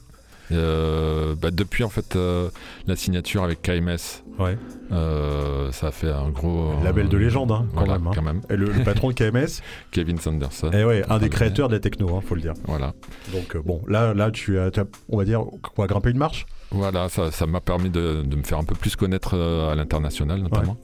Euh, 0.53 1.35
bah, 1.37 1.51
depuis 1.51 1.85
en 1.85 1.89
fait 1.89 2.17
euh, 2.17 2.51
la 2.87 2.97
signature 2.97 3.45
avec 3.45 3.63
KMS, 3.63 4.25
ouais. 4.39 4.59
Euh, 4.91 5.71
ça 5.71 5.89
a 5.89 5.91
fait 5.93 6.11
un 6.11 6.31
gros 6.31 6.73
label 6.83 7.09
de 7.09 7.17
légende 7.17 7.53
hein, 7.53 7.67
quand, 7.75 7.87
même, 7.87 8.07
hein. 8.07 8.11
quand, 8.15 8.23
même, 8.23 8.41
Et 8.51 8.57
le, 8.57 8.71
patron 8.85 9.09
de 9.09 9.15
KMS, 9.15 9.63
Kevin 9.93 10.19
Sanderson. 10.19 10.71
Et 10.73 10.81
eh 10.81 10.85
ouais, 10.85 11.05
un 11.09 11.19
des 11.19 11.29
créateurs 11.29 11.69
de 11.69 11.75
la 11.75 11.81
techno, 11.81 12.17
hein, 12.17 12.21
faut 12.27 12.35
le 12.35 12.41
dire. 12.41 12.55
Voilà. 12.65 12.95
Donc 13.33 13.57
bon, 13.65 13.81
là, 13.87 14.13
là, 14.15 14.31
tu 14.31 14.59
as, 14.59 14.71
on 15.09 15.17
va 15.17 15.25
dire, 15.25 15.45
quoi, 15.75 15.87
grimper 15.87 16.11
une 16.11 16.19
marche? 16.19 16.47
Voilà, 16.73 17.09
ça 17.09 17.47
m'a 17.47 17.61
permis 17.61 17.91
de, 17.91 18.23
de, 18.23 18.37
me 18.37 18.43
faire 18.43 18.59
un 18.59 18.65
peu 18.65 18.75
plus 18.75 18.95
connaître 18.95 19.37
à 19.37 19.75
l'international 19.75 20.41
notamment, 20.41 20.77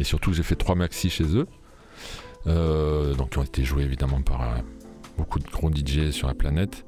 et 0.00 0.04
surtout 0.04 0.32
j'ai 0.32 0.42
fait 0.42 0.56
trois 0.56 0.74
maxi 0.74 1.10
chez 1.10 1.24
eux, 1.36 1.46
donc 2.46 3.30
qui 3.30 3.38
ont 3.38 3.44
été 3.44 3.64
joués 3.64 3.84
évidemment 3.84 4.20
par 4.20 4.56
beaucoup 5.16 5.38
de 5.38 5.48
gros 5.48 5.70
DJ 5.70 6.10
sur 6.10 6.28
la 6.28 6.34
planète. 6.34 6.84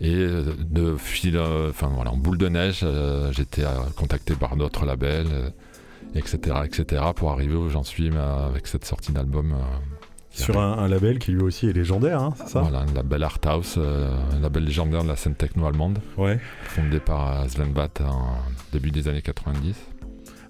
Et 0.00 0.14
euh, 0.14 0.54
de 0.58 0.96
fil, 0.96 1.36
euh, 1.36 1.70
enfin 1.70 1.90
voilà, 1.92 2.12
en 2.12 2.16
boule 2.16 2.38
de 2.38 2.48
neige, 2.48 2.80
euh, 2.84 3.32
j'étais 3.32 3.64
contacté 3.96 4.34
par 4.34 4.56
d'autres 4.56 4.86
labels, 4.86 5.52
etc., 6.14 6.58
etc., 6.64 7.02
pour 7.16 7.32
arriver 7.32 7.54
où 7.54 7.68
j'en 7.68 7.82
suis 7.82 8.10
avec 8.16 8.66
cette 8.66 8.84
sortie 8.84 9.12
d'album. 9.12 9.54
Sur 10.30 10.60
un, 10.60 10.86
label 10.86 11.18
qui 11.18 11.32
lui 11.32 11.42
aussi 11.42 11.68
est 11.68 11.72
légendaire, 11.72 12.22
hein, 12.22 12.32
c'est 12.36 12.48
ça? 12.48 12.60
Voilà, 12.60 12.80
un 12.80 12.94
label 12.94 13.24
Art 13.24 13.40
House, 13.44 13.76
un 13.76 14.38
label 14.38 14.64
légendaire 14.64 15.02
de 15.02 15.08
la 15.08 15.16
scène 15.16 15.34
techno-allemande, 15.34 15.98
ouais. 16.16 16.38
fondé 16.62 17.00
par 17.00 17.48
Sven 17.50 17.72
Bat 17.72 17.88
en 18.06 18.36
début 18.72 18.92
des 18.92 19.08
années 19.08 19.22
90. 19.22 19.74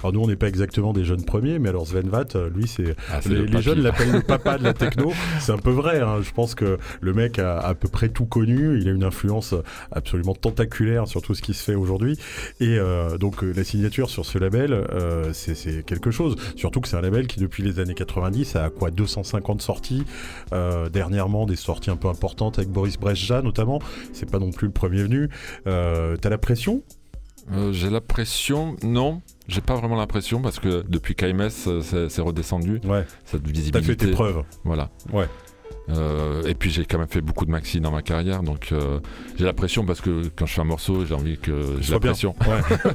Alors 0.00 0.12
nous, 0.12 0.20
on 0.20 0.26
n'est 0.26 0.36
pas 0.36 0.48
exactement 0.48 0.92
des 0.92 1.04
jeunes 1.04 1.24
premiers, 1.24 1.58
mais 1.58 1.68
alors 1.70 1.86
Sven 1.86 2.08
Vath, 2.08 2.36
euh, 2.36 2.48
lui, 2.50 2.68
c'est 2.68 2.94
ah, 3.10 3.20
les, 3.28 3.60
jeunes 3.60 3.80
l'appellent 3.80 4.12
le 4.12 4.22
papa 4.22 4.58
de 4.58 4.64
la 4.64 4.74
techno. 4.74 5.12
C'est 5.40 5.52
un 5.52 5.58
peu 5.58 5.70
vrai. 5.70 6.00
Hein. 6.00 6.20
Je 6.22 6.30
pense 6.30 6.54
que 6.54 6.78
le 7.00 7.12
mec 7.12 7.38
a 7.38 7.58
à 7.58 7.74
peu 7.74 7.88
près 7.88 8.08
tout 8.08 8.26
connu. 8.26 8.78
Il 8.78 8.88
a 8.88 8.92
une 8.92 9.04
influence 9.04 9.54
absolument 9.90 10.34
tentaculaire 10.34 11.08
sur 11.08 11.22
tout 11.22 11.34
ce 11.34 11.42
qui 11.42 11.54
se 11.54 11.64
fait 11.64 11.74
aujourd'hui. 11.74 12.18
Et 12.60 12.78
euh, 12.78 13.18
donc 13.18 13.42
euh, 13.42 13.52
la 13.54 13.64
signature 13.64 14.10
sur 14.10 14.24
ce 14.24 14.38
label, 14.38 14.86
c'est 15.32 15.84
quelque 15.84 16.10
chose. 16.10 16.36
Surtout 16.56 16.80
que 16.80 16.88
c'est 16.88 16.96
un 16.96 17.00
label 17.00 17.26
qui 17.26 17.40
depuis 17.40 17.62
les 17.62 17.80
années 17.80 17.94
90 17.94 18.56
a 18.56 18.70
quoi 18.70 18.90
250 18.90 19.62
sorties. 19.62 20.04
dernièrement, 20.92 21.46
des 21.46 21.56
sorties 21.56 21.90
un 21.90 21.96
peu 21.96 22.08
importantes 22.08 22.58
avec 22.58 22.70
Boris 22.70 22.98
Brejcha 22.98 23.42
notamment. 23.42 23.80
C'est 24.12 24.30
pas 24.30 24.38
non 24.38 24.50
plus 24.50 24.66
le 24.66 24.72
premier 24.72 25.02
venu. 25.02 25.28
T'as 25.64 26.28
la 26.28 26.38
pression? 26.38 26.82
J'ai 27.72 27.90
la 27.90 28.00
pression, 28.00 28.76
non. 28.82 29.22
J'ai 29.48 29.62
pas 29.62 29.74
vraiment 29.74 29.96
l'impression 29.96 30.42
parce 30.42 30.60
que 30.60 30.84
depuis 30.88 31.14
KMS, 31.14 31.50
euh, 31.66 32.08
c'est 32.08 32.20
redescendu. 32.20 32.80
Ouais. 32.84 33.06
Cette 33.24 33.46
visibilité. 33.46 33.80
T'as 33.80 33.86
fait 33.86 33.96
tes 33.96 34.10
preuves. 34.10 34.44
Voilà. 34.64 34.90
Ouais. 35.12 35.26
Euh, 35.90 36.42
et 36.46 36.54
puis 36.54 36.70
j'ai 36.70 36.84
quand 36.84 36.98
même 36.98 37.08
fait 37.08 37.20
beaucoup 37.20 37.46
de 37.46 37.50
maxi 37.50 37.80
dans 37.80 37.90
ma 37.90 38.02
carrière, 38.02 38.42
donc 38.42 38.72
euh, 38.72 39.00
j'ai 39.38 39.44
la 39.44 39.52
pression 39.52 39.84
parce 39.84 40.00
que 40.00 40.22
quand 40.36 40.46
je 40.46 40.54
fais 40.54 40.60
un 40.60 40.64
morceau, 40.64 41.04
j'ai 41.04 41.14
envie 41.14 41.38
que 41.38 41.76
j'ai 41.80 41.92
la 41.92 42.00
pression. 42.00 42.34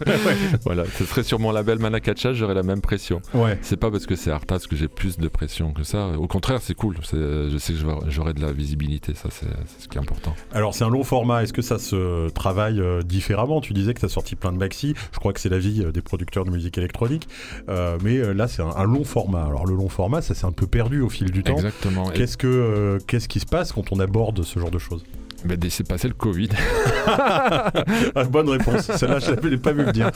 voilà, 0.65 0.83
ce 0.97 1.05
serait 1.05 1.23
sur 1.23 1.39
mon 1.39 1.51
label 1.51 1.79
Manakacha, 1.79 2.33
j'aurais 2.33 2.53
la 2.53 2.63
même 2.63 2.81
pression. 2.81 3.21
Ouais. 3.33 3.57
C'est 3.61 3.77
pas 3.77 3.89
parce 3.89 4.05
que 4.05 4.15
c'est 4.15 4.31
Artas 4.31 4.65
que 4.69 4.75
j'ai 4.75 4.87
plus 4.87 5.17
de 5.17 5.27
pression 5.27 5.73
que 5.73 5.83
ça. 5.83 6.09
Au 6.17 6.27
contraire, 6.27 6.59
c'est 6.61 6.75
cool. 6.75 6.97
Je 7.01 7.57
sais 7.57 7.73
que 7.73 7.79
j'aurai 8.09 8.33
de 8.33 8.41
la 8.41 8.51
visibilité, 8.51 9.13
ça 9.15 9.29
c'est 9.31 9.47
ce 9.79 9.87
qui 9.87 9.97
est 9.97 10.01
important. 10.01 10.35
Alors 10.51 10.75
c'est 10.75 10.83
un 10.83 10.89
long 10.89 11.03
format. 11.03 11.43
Est-ce 11.43 11.53
que 11.53 11.61
ça 11.61 11.79
se 11.79 12.29
travaille 12.29 12.79
euh, 12.79 13.01
différemment? 13.01 13.61
Tu 13.61 13.73
disais 13.73 13.93
que 13.93 13.99
tu 13.99 14.05
as 14.05 14.09
sorti 14.09 14.35
plein 14.35 14.51
de 14.51 14.57
maxi. 14.57 14.93
Je 15.11 15.19
crois 15.19 15.33
que 15.33 15.39
c'est 15.39 15.49
la 15.49 15.59
vie 15.59 15.83
des 15.91 16.01
producteurs 16.01 16.45
de 16.45 16.51
musique 16.51 16.77
électronique. 16.77 17.27
mais 17.67 18.33
là 18.33 18.47
c'est 18.47 18.61
un, 18.61 18.69
un, 18.75 18.83
long 18.83 19.03
format. 19.03 19.45
Alors 19.45 19.65
le 19.65 19.75
long 19.75 19.89
format, 19.89 20.21
ça 20.21 20.35
s'est 20.35 20.45
un 20.45 20.51
peu 20.51 20.67
perdu 20.67 21.01
au 21.01 21.09
fil 21.09 21.31
du 21.31 21.43
temps. 21.43 21.55
Exactement. 21.55 22.09
Qu'est-ce 22.09 22.37
que 22.37 22.82
euh, 22.83 22.99
qu'est-ce 23.07 23.27
qui 23.27 23.39
se 23.39 23.45
passe 23.45 23.71
quand 23.71 23.91
on 23.91 23.99
aborde 23.99 24.43
ce 24.43 24.59
genre 24.59 24.71
de 24.71 24.79
choses 24.79 25.03
ben, 25.45 25.59
c'est 25.69 25.85
passé 25.85 26.07
le 26.07 26.13
Covid. 26.13 26.49
Ah, 27.05 28.23
bonne 28.29 28.47
réponse. 28.47 28.89
Celle-là, 28.91 29.19
je 29.19 29.31
l'avais 29.31 29.57
pas 29.57 29.73
vu 29.73 29.83
le 29.83 29.91
dire. 29.91 30.09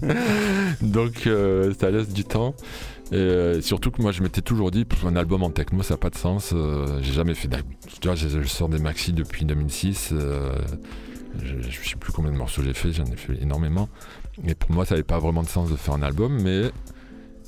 Donc, 0.82 1.26
euh, 1.26 1.72
ça 1.80 1.90
laisse 1.90 2.08
du 2.12 2.22
temps. 2.24 2.54
Et 3.10 3.16
euh, 3.16 3.60
surtout 3.60 3.90
que 3.90 4.00
moi, 4.00 4.12
je 4.12 4.22
m'étais 4.22 4.42
toujours 4.42 4.70
dit, 4.70 4.84
pour 4.84 5.08
un 5.08 5.16
album 5.16 5.42
en 5.42 5.50
techno, 5.50 5.82
ça 5.82 5.94
n'a 5.94 5.98
pas 5.98 6.10
de 6.10 6.14
sens. 6.14 6.54
j'ai 7.00 7.12
jamais 7.12 7.34
fait 7.34 7.48
d'album. 7.48 7.72
Je, 8.00 8.28
je 8.28 8.46
sors 8.46 8.68
des 8.68 8.78
maxi 8.78 9.12
depuis 9.12 9.44
2006. 9.44 10.14
je, 11.42 11.54
ne 11.54 11.62
sais 11.62 11.96
plus 11.98 12.12
combien 12.12 12.30
de 12.30 12.36
morceaux 12.36 12.62
j'ai 12.62 12.74
fait, 12.74 12.92
j'en 12.92 13.06
ai 13.06 13.16
fait 13.16 13.42
énormément. 13.42 13.88
Et 14.46 14.54
pour 14.54 14.70
moi, 14.70 14.84
ça 14.84 14.94
n'avait 14.94 15.02
pas 15.02 15.18
vraiment 15.18 15.42
de 15.42 15.48
sens 15.48 15.68
de 15.68 15.76
faire 15.76 15.94
un 15.94 16.02
album. 16.02 16.40
Mais 16.40 16.70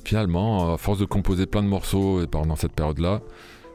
finalement, 0.03 0.73
à 0.73 0.77
force 0.77 0.99
de 0.99 1.05
composer 1.05 1.45
plein 1.45 1.63
de 1.63 1.67
morceaux 1.67 2.21
et 2.21 2.27
pendant 2.27 2.55
cette 2.55 2.73
période-là, 2.73 3.21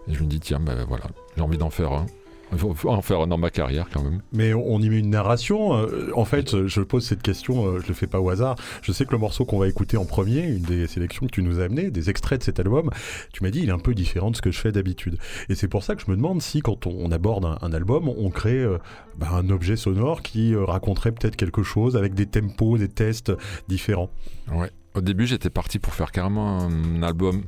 et 0.08 0.14
je 0.14 0.22
me 0.22 0.28
dis, 0.28 0.40
tiens, 0.40 0.60
ben 0.60 0.84
voilà, 0.88 1.04
j'ai 1.36 1.42
envie 1.42 1.58
d'en 1.58 1.70
faire 1.70 1.92
un. 1.92 2.06
Il 2.52 2.58
faut 2.58 2.90
en 2.90 3.00
faire 3.00 3.20
un 3.20 3.26
dans 3.26 3.38
ma 3.38 3.50
carrière 3.50 3.88
quand 3.90 4.02
même. 4.02 4.20
Mais 4.32 4.52
on 4.52 4.78
y 4.78 4.90
met 4.90 4.98
une 4.98 5.08
narration. 5.08 5.74
Euh, 5.74 6.10
en 6.14 6.26
fait, 6.26 6.66
je 6.66 6.80
pose 6.82 7.04
cette 7.04 7.22
question, 7.22 7.66
euh, 7.66 7.80
je 7.80 7.88
le 7.88 7.94
fais 7.94 8.06
pas 8.06 8.20
au 8.20 8.28
hasard. 8.28 8.56
Je 8.82 8.92
sais 8.92 9.06
que 9.06 9.12
le 9.12 9.18
morceau 9.18 9.46
qu'on 9.46 9.58
va 9.58 9.68
écouter 9.68 9.96
en 9.96 10.04
premier, 10.04 10.42
une 10.42 10.62
des 10.62 10.86
sélections 10.86 11.26
que 11.26 11.30
tu 11.30 11.42
nous 11.42 11.60
as 11.60 11.64
amené, 11.64 11.90
des 11.90 12.10
extraits 12.10 12.40
de 12.40 12.44
cet 12.44 12.60
album, 12.60 12.90
tu 13.32 13.42
m'as 13.42 13.50
dit 13.50 13.60
il 13.60 13.70
est 13.70 13.72
un 13.72 13.78
peu 13.78 13.94
différent 13.94 14.30
de 14.30 14.36
ce 14.36 14.42
que 14.42 14.50
je 14.50 14.58
fais 14.58 14.70
d'habitude. 14.70 15.16
Et 15.48 15.54
c'est 15.54 15.68
pour 15.68 15.82
ça 15.82 15.94
que 15.94 16.02
je 16.02 16.10
me 16.10 16.16
demande 16.16 16.42
si 16.42 16.60
quand 16.60 16.86
on, 16.86 17.10
aborde 17.10 17.46
un, 17.46 17.72
album, 17.72 18.08
on 18.08 18.28
crée 18.28 18.58
euh, 18.58 18.76
bah, 19.16 19.30
un 19.32 19.48
objet 19.48 19.76
sonore 19.76 20.20
qui 20.20 20.54
raconterait 20.54 21.12
peut-être 21.12 21.36
quelque 21.36 21.62
chose 21.62 21.96
avec 21.96 22.12
des 22.12 22.26
tempos, 22.26 22.76
des 22.76 22.88
tests 22.88 23.32
différents. 23.68 24.10
Ouais. 24.52 24.70
Au 24.94 25.00
début, 25.00 25.26
j'étais 25.26 25.50
parti 25.50 25.78
pour 25.78 25.94
faire 25.94 26.12
carrément 26.12 26.60
un 26.60 27.02
album 27.02 27.44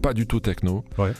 pas 0.00 0.12
du 0.12 0.26
tout 0.26 0.40
techno. 0.40 0.84
Ouais. 0.98 1.12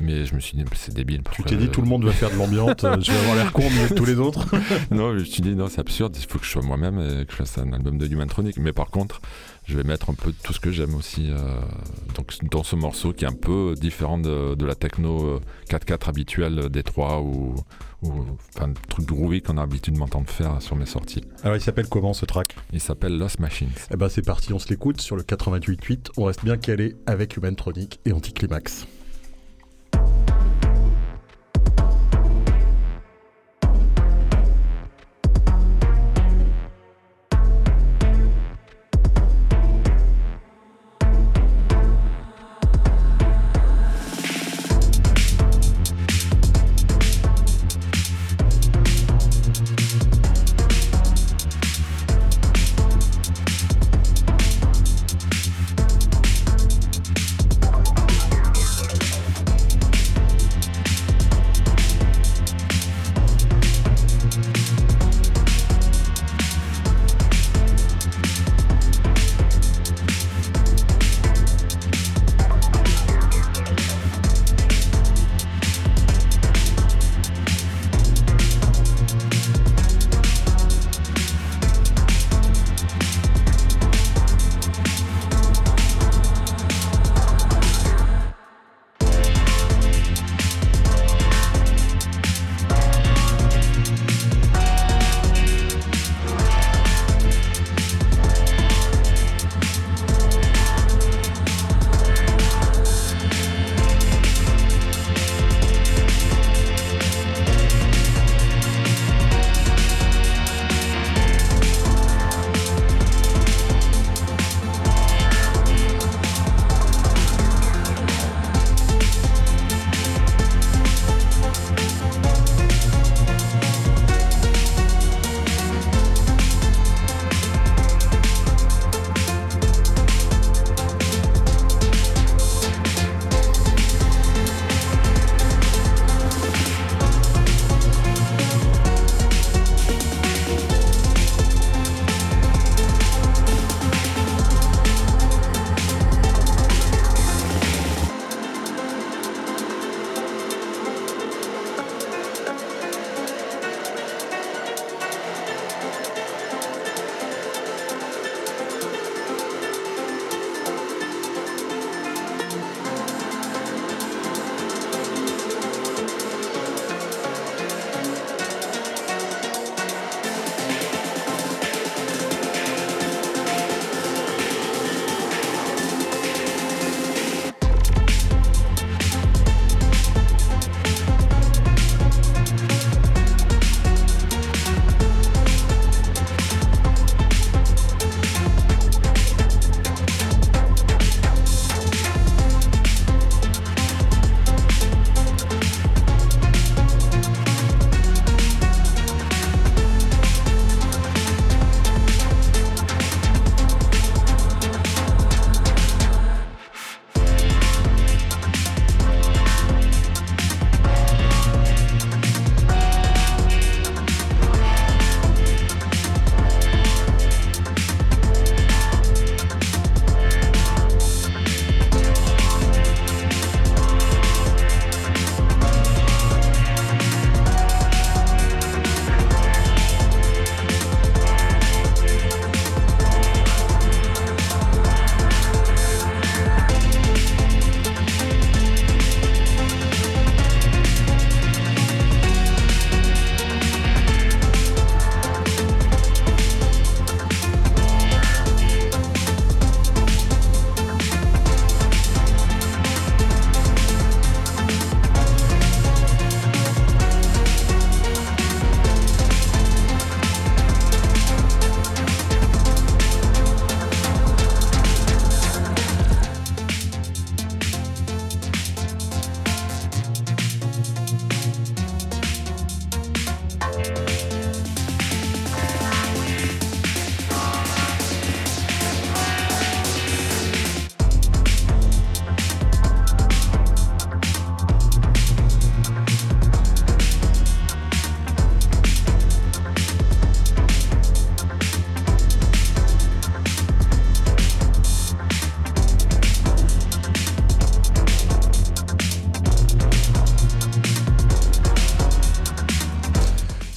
Mais 0.00 0.24
je 0.26 0.34
me 0.34 0.40
suis 0.40 0.56
dit, 0.56 0.64
c'est 0.74 0.94
débile. 0.94 1.22
Tu 1.32 1.42
t'es 1.44 1.56
dit, 1.56 1.68
tout 1.68 1.80
le 1.80 1.86
monde 1.86 2.04
va 2.04 2.12
faire 2.12 2.30
de 2.30 2.36
l'ambiance, 2.36 2.82
euh, 2.84 2.96
je 3.00 3.12
vais 3.12 3.18
avoir 3.18 3.36
l'air 3.36 3.52
con 3.52 3.62
de 3.62 3.94
tous 3.94 4.04
les 4.04 4.18
autres 4.18 4.46
Non, 4.90 5.12
je 5.12 5.20
me 5.20 5.24
suis 5.24 5.42
dit, 5.42 5.54
non, 5.54 5.68
c'est 5.68 5.80
absurde, 5.80 6.16
il 6.18 6.26
faut 6.26 6.38
que 6.38 6.44
je 6.44 6.50
sois 6.50 6.62
moi-même 6.62 6.98
et 6.98 7.24
que 7.24 7.32
je 7.32 7.36
fasse 7.36 7.58
un 7.58 7.72
album 7.72 7.98
de 7.98 8.06
Humantronic. 8.06 8.56
Mais 8.58 8.72
par 8.72 8.90
contre, 8.90 9.20
je 9.66 9.76
vais 9.76 9.84
mettre 9.84 10.10
un 10.10 10.14
peu 10.14 10.32
tout 10.42 10.52
ce 10.52 10.60
que 10.60 10.70
j'aime 10.70 10.94
aussi 10.94 11.30
euh, 11.30 11.60
donc, 12.14 12.32
dans 12.50 12.62
ce 12.62 12.76
morceau 12.76 13.12
qui 13.12 13.24
est 13.24 13.28
un 13.28 13.32
peu 13.32 13.74
différent 13.80 14.18
de, 14.18 14.64
la 14.64 14.74
techno 14.74 15.40
4-4 15.70 15.92
euh, 15.92 16.08
habituelle 16.08 16.68
des 16.68 16.82
trois 16.82 17.20
ou, 17.20 17.54
ou 18.02 18.12
enfin, 18.54 18.72
truc 18.88 19.06
groovy 19.06 19.42
qu'on 19.42 19.56
a 19.56 19.62
l'habitude 19.62 19.94
de 19.94 19.98
m'entendre 19.98 20.28
faire 20.28 20.60
sur 20.60 20.76
mes 20.76 20.86
sorties. 20.86 21.24
Alors, 21.42 21.56
il 21.56 21.62
s'appelle 21.62 21.88
comment 21.88 22.12
ce 22.12 22.26
track? 22.26 22.56
Il 22.72 22.80
s'appelle 22.80 23.16
Lost 23.16 23.40
Machines. 23.40 23.70
Eh 23.90 23.96
ben, 23.96 24.08
c'est 24.08 24.24
parti, 24.24 24.52
on 24.52 24.58
se 24.58 24.68
l'écoute 24.68 25.00
sur 25.00 25.16
le 25.16 25.22
88.8. 25.22 26.10
On 26.16 26.24
reste 26.24 26.44
bien 26.44 26.56
calé 26.56 26.96
avec 27.06 27.36
Humantronic 27.36 28.00
et 28.04 28.12
Anticlimax. 28.12 28.86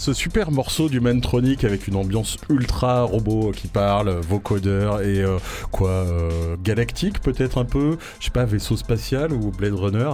Ce 0.07 0.13
super 0.13 0.51
morceau 0.51 0.87
du 0.87 1.01
Mantronic 1.01 1.65
avec 1.65 1.89
une 1.89 1.97
ambiance 1.97 2.37
ultra 2.49 3.01
robot 3.01 3.51
qui 3.53 3.67
parle, 3.67 4.09
vocodeur 4.09 5.01
et 5.01 5.21
euh, 5.21 5.37
quoi, 5.69 5.89
euh, 5.89 6.55
galactique 6.63 7.19
peut-être 7.19 7.57
un 7.57 7.65
peu, 7.65 7.97
je 8.21 8.25
sais 8.25 8.31
pas, 8.31 8.45
vaisseau 8.45 8.77
spatial 8.77 9.33
ou 9.33 9.51
Blade 9.51 9.73
Runner. 9.73 10.09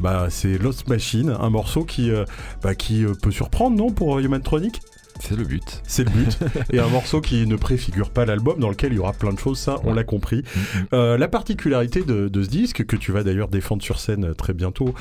Bah, 0.00 0.26
c'est 0.30 0.58
Lost 0.58 0.88
Machine, 0.88 1.36
un 1.38 1.50
morceau 1.50 1.84
qui, 1.84 2.10
euh, 2.10 2.24
bah, 2.60 2.74
qui 2.74 3.04
peut 3.22 3.30
surprendre, 3.30 3.76
non, 3.76 3.92
pour 3.92 4.18
Humantronic 4.18 4.80
C'est 5.20 5.36
le 5.36 5.44
but. 5.44 5.80
C'est 5.86 6.02
le 6.02 6.10
but. 6.10 6.36
et 6.72 6.80
un 6.80 6.88
morceau 6.88 7.20
qui 7.20 7.46
ne 7.46 7.54
préfigure 7.54 8.10
pas 8.10 8.24
l'album, 8.24 8.58
dans 8.58 8.70
lequel 8.70 8.94
il 8.94 8.96
y 8.96 8.98
aura 8.98 9.12
plein 9.12 9.32
de 9.32 9.38
choses, 9.38 9.60
ça, 9.60 9.76
on 9.84 9.94
l'a 9.94 10.02
compris. 10.02 10.38
Mhm. 10.38 10.86
Euh, 10.92 11.18
la 11.18 11.28
particularité 11.28 12.02
de, 12.02 12.26
de 12.26 12.42
ce 12.42 12.48
disque, 12.48 12.84
que 12.84 12.96
tu 12.96 13.12
vas 13.12 13.22
d'ailleurs 13.22 13.46
défendre 13.46 13.84
sur 13.84 14.00
scène 14.00 14.34
très 14.34 14.54
bientôt 14.54 14.92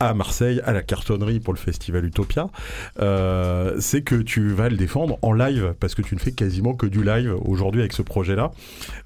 à 0.00 0.14
Marseille, 0.14 0.60
à 0.64 0.72
la 0.72 0.82
cartonnerie 0.82 1.40
pour 1.40 1.54
le 1.54 1.58
festival 1.58 2.04
Utopia, 2.04 2.48
euh, 3.00 3.76
c'est 3.80 4.02
que 4.02 4.16
tu 4.16 4.52
vas 4.52 4.68
le 4.68 4.76
défendre 4.76 5.18
en 5.22 5.32
live, 5.32 5.74
parce 5.80 5.94
que 5.94 6.02
tu 6.02 6.14
ne 6.14 6.20
fais 6.20 6.32
quasiment 6.32 6.74
que 6.74 6.86
du 6.86 7.02
live 7.02 7.34
aujourd'hui 7.44 7.80
avec 7.80 7.92
ce 7.92 8.02
projet-là. 8.02 8.52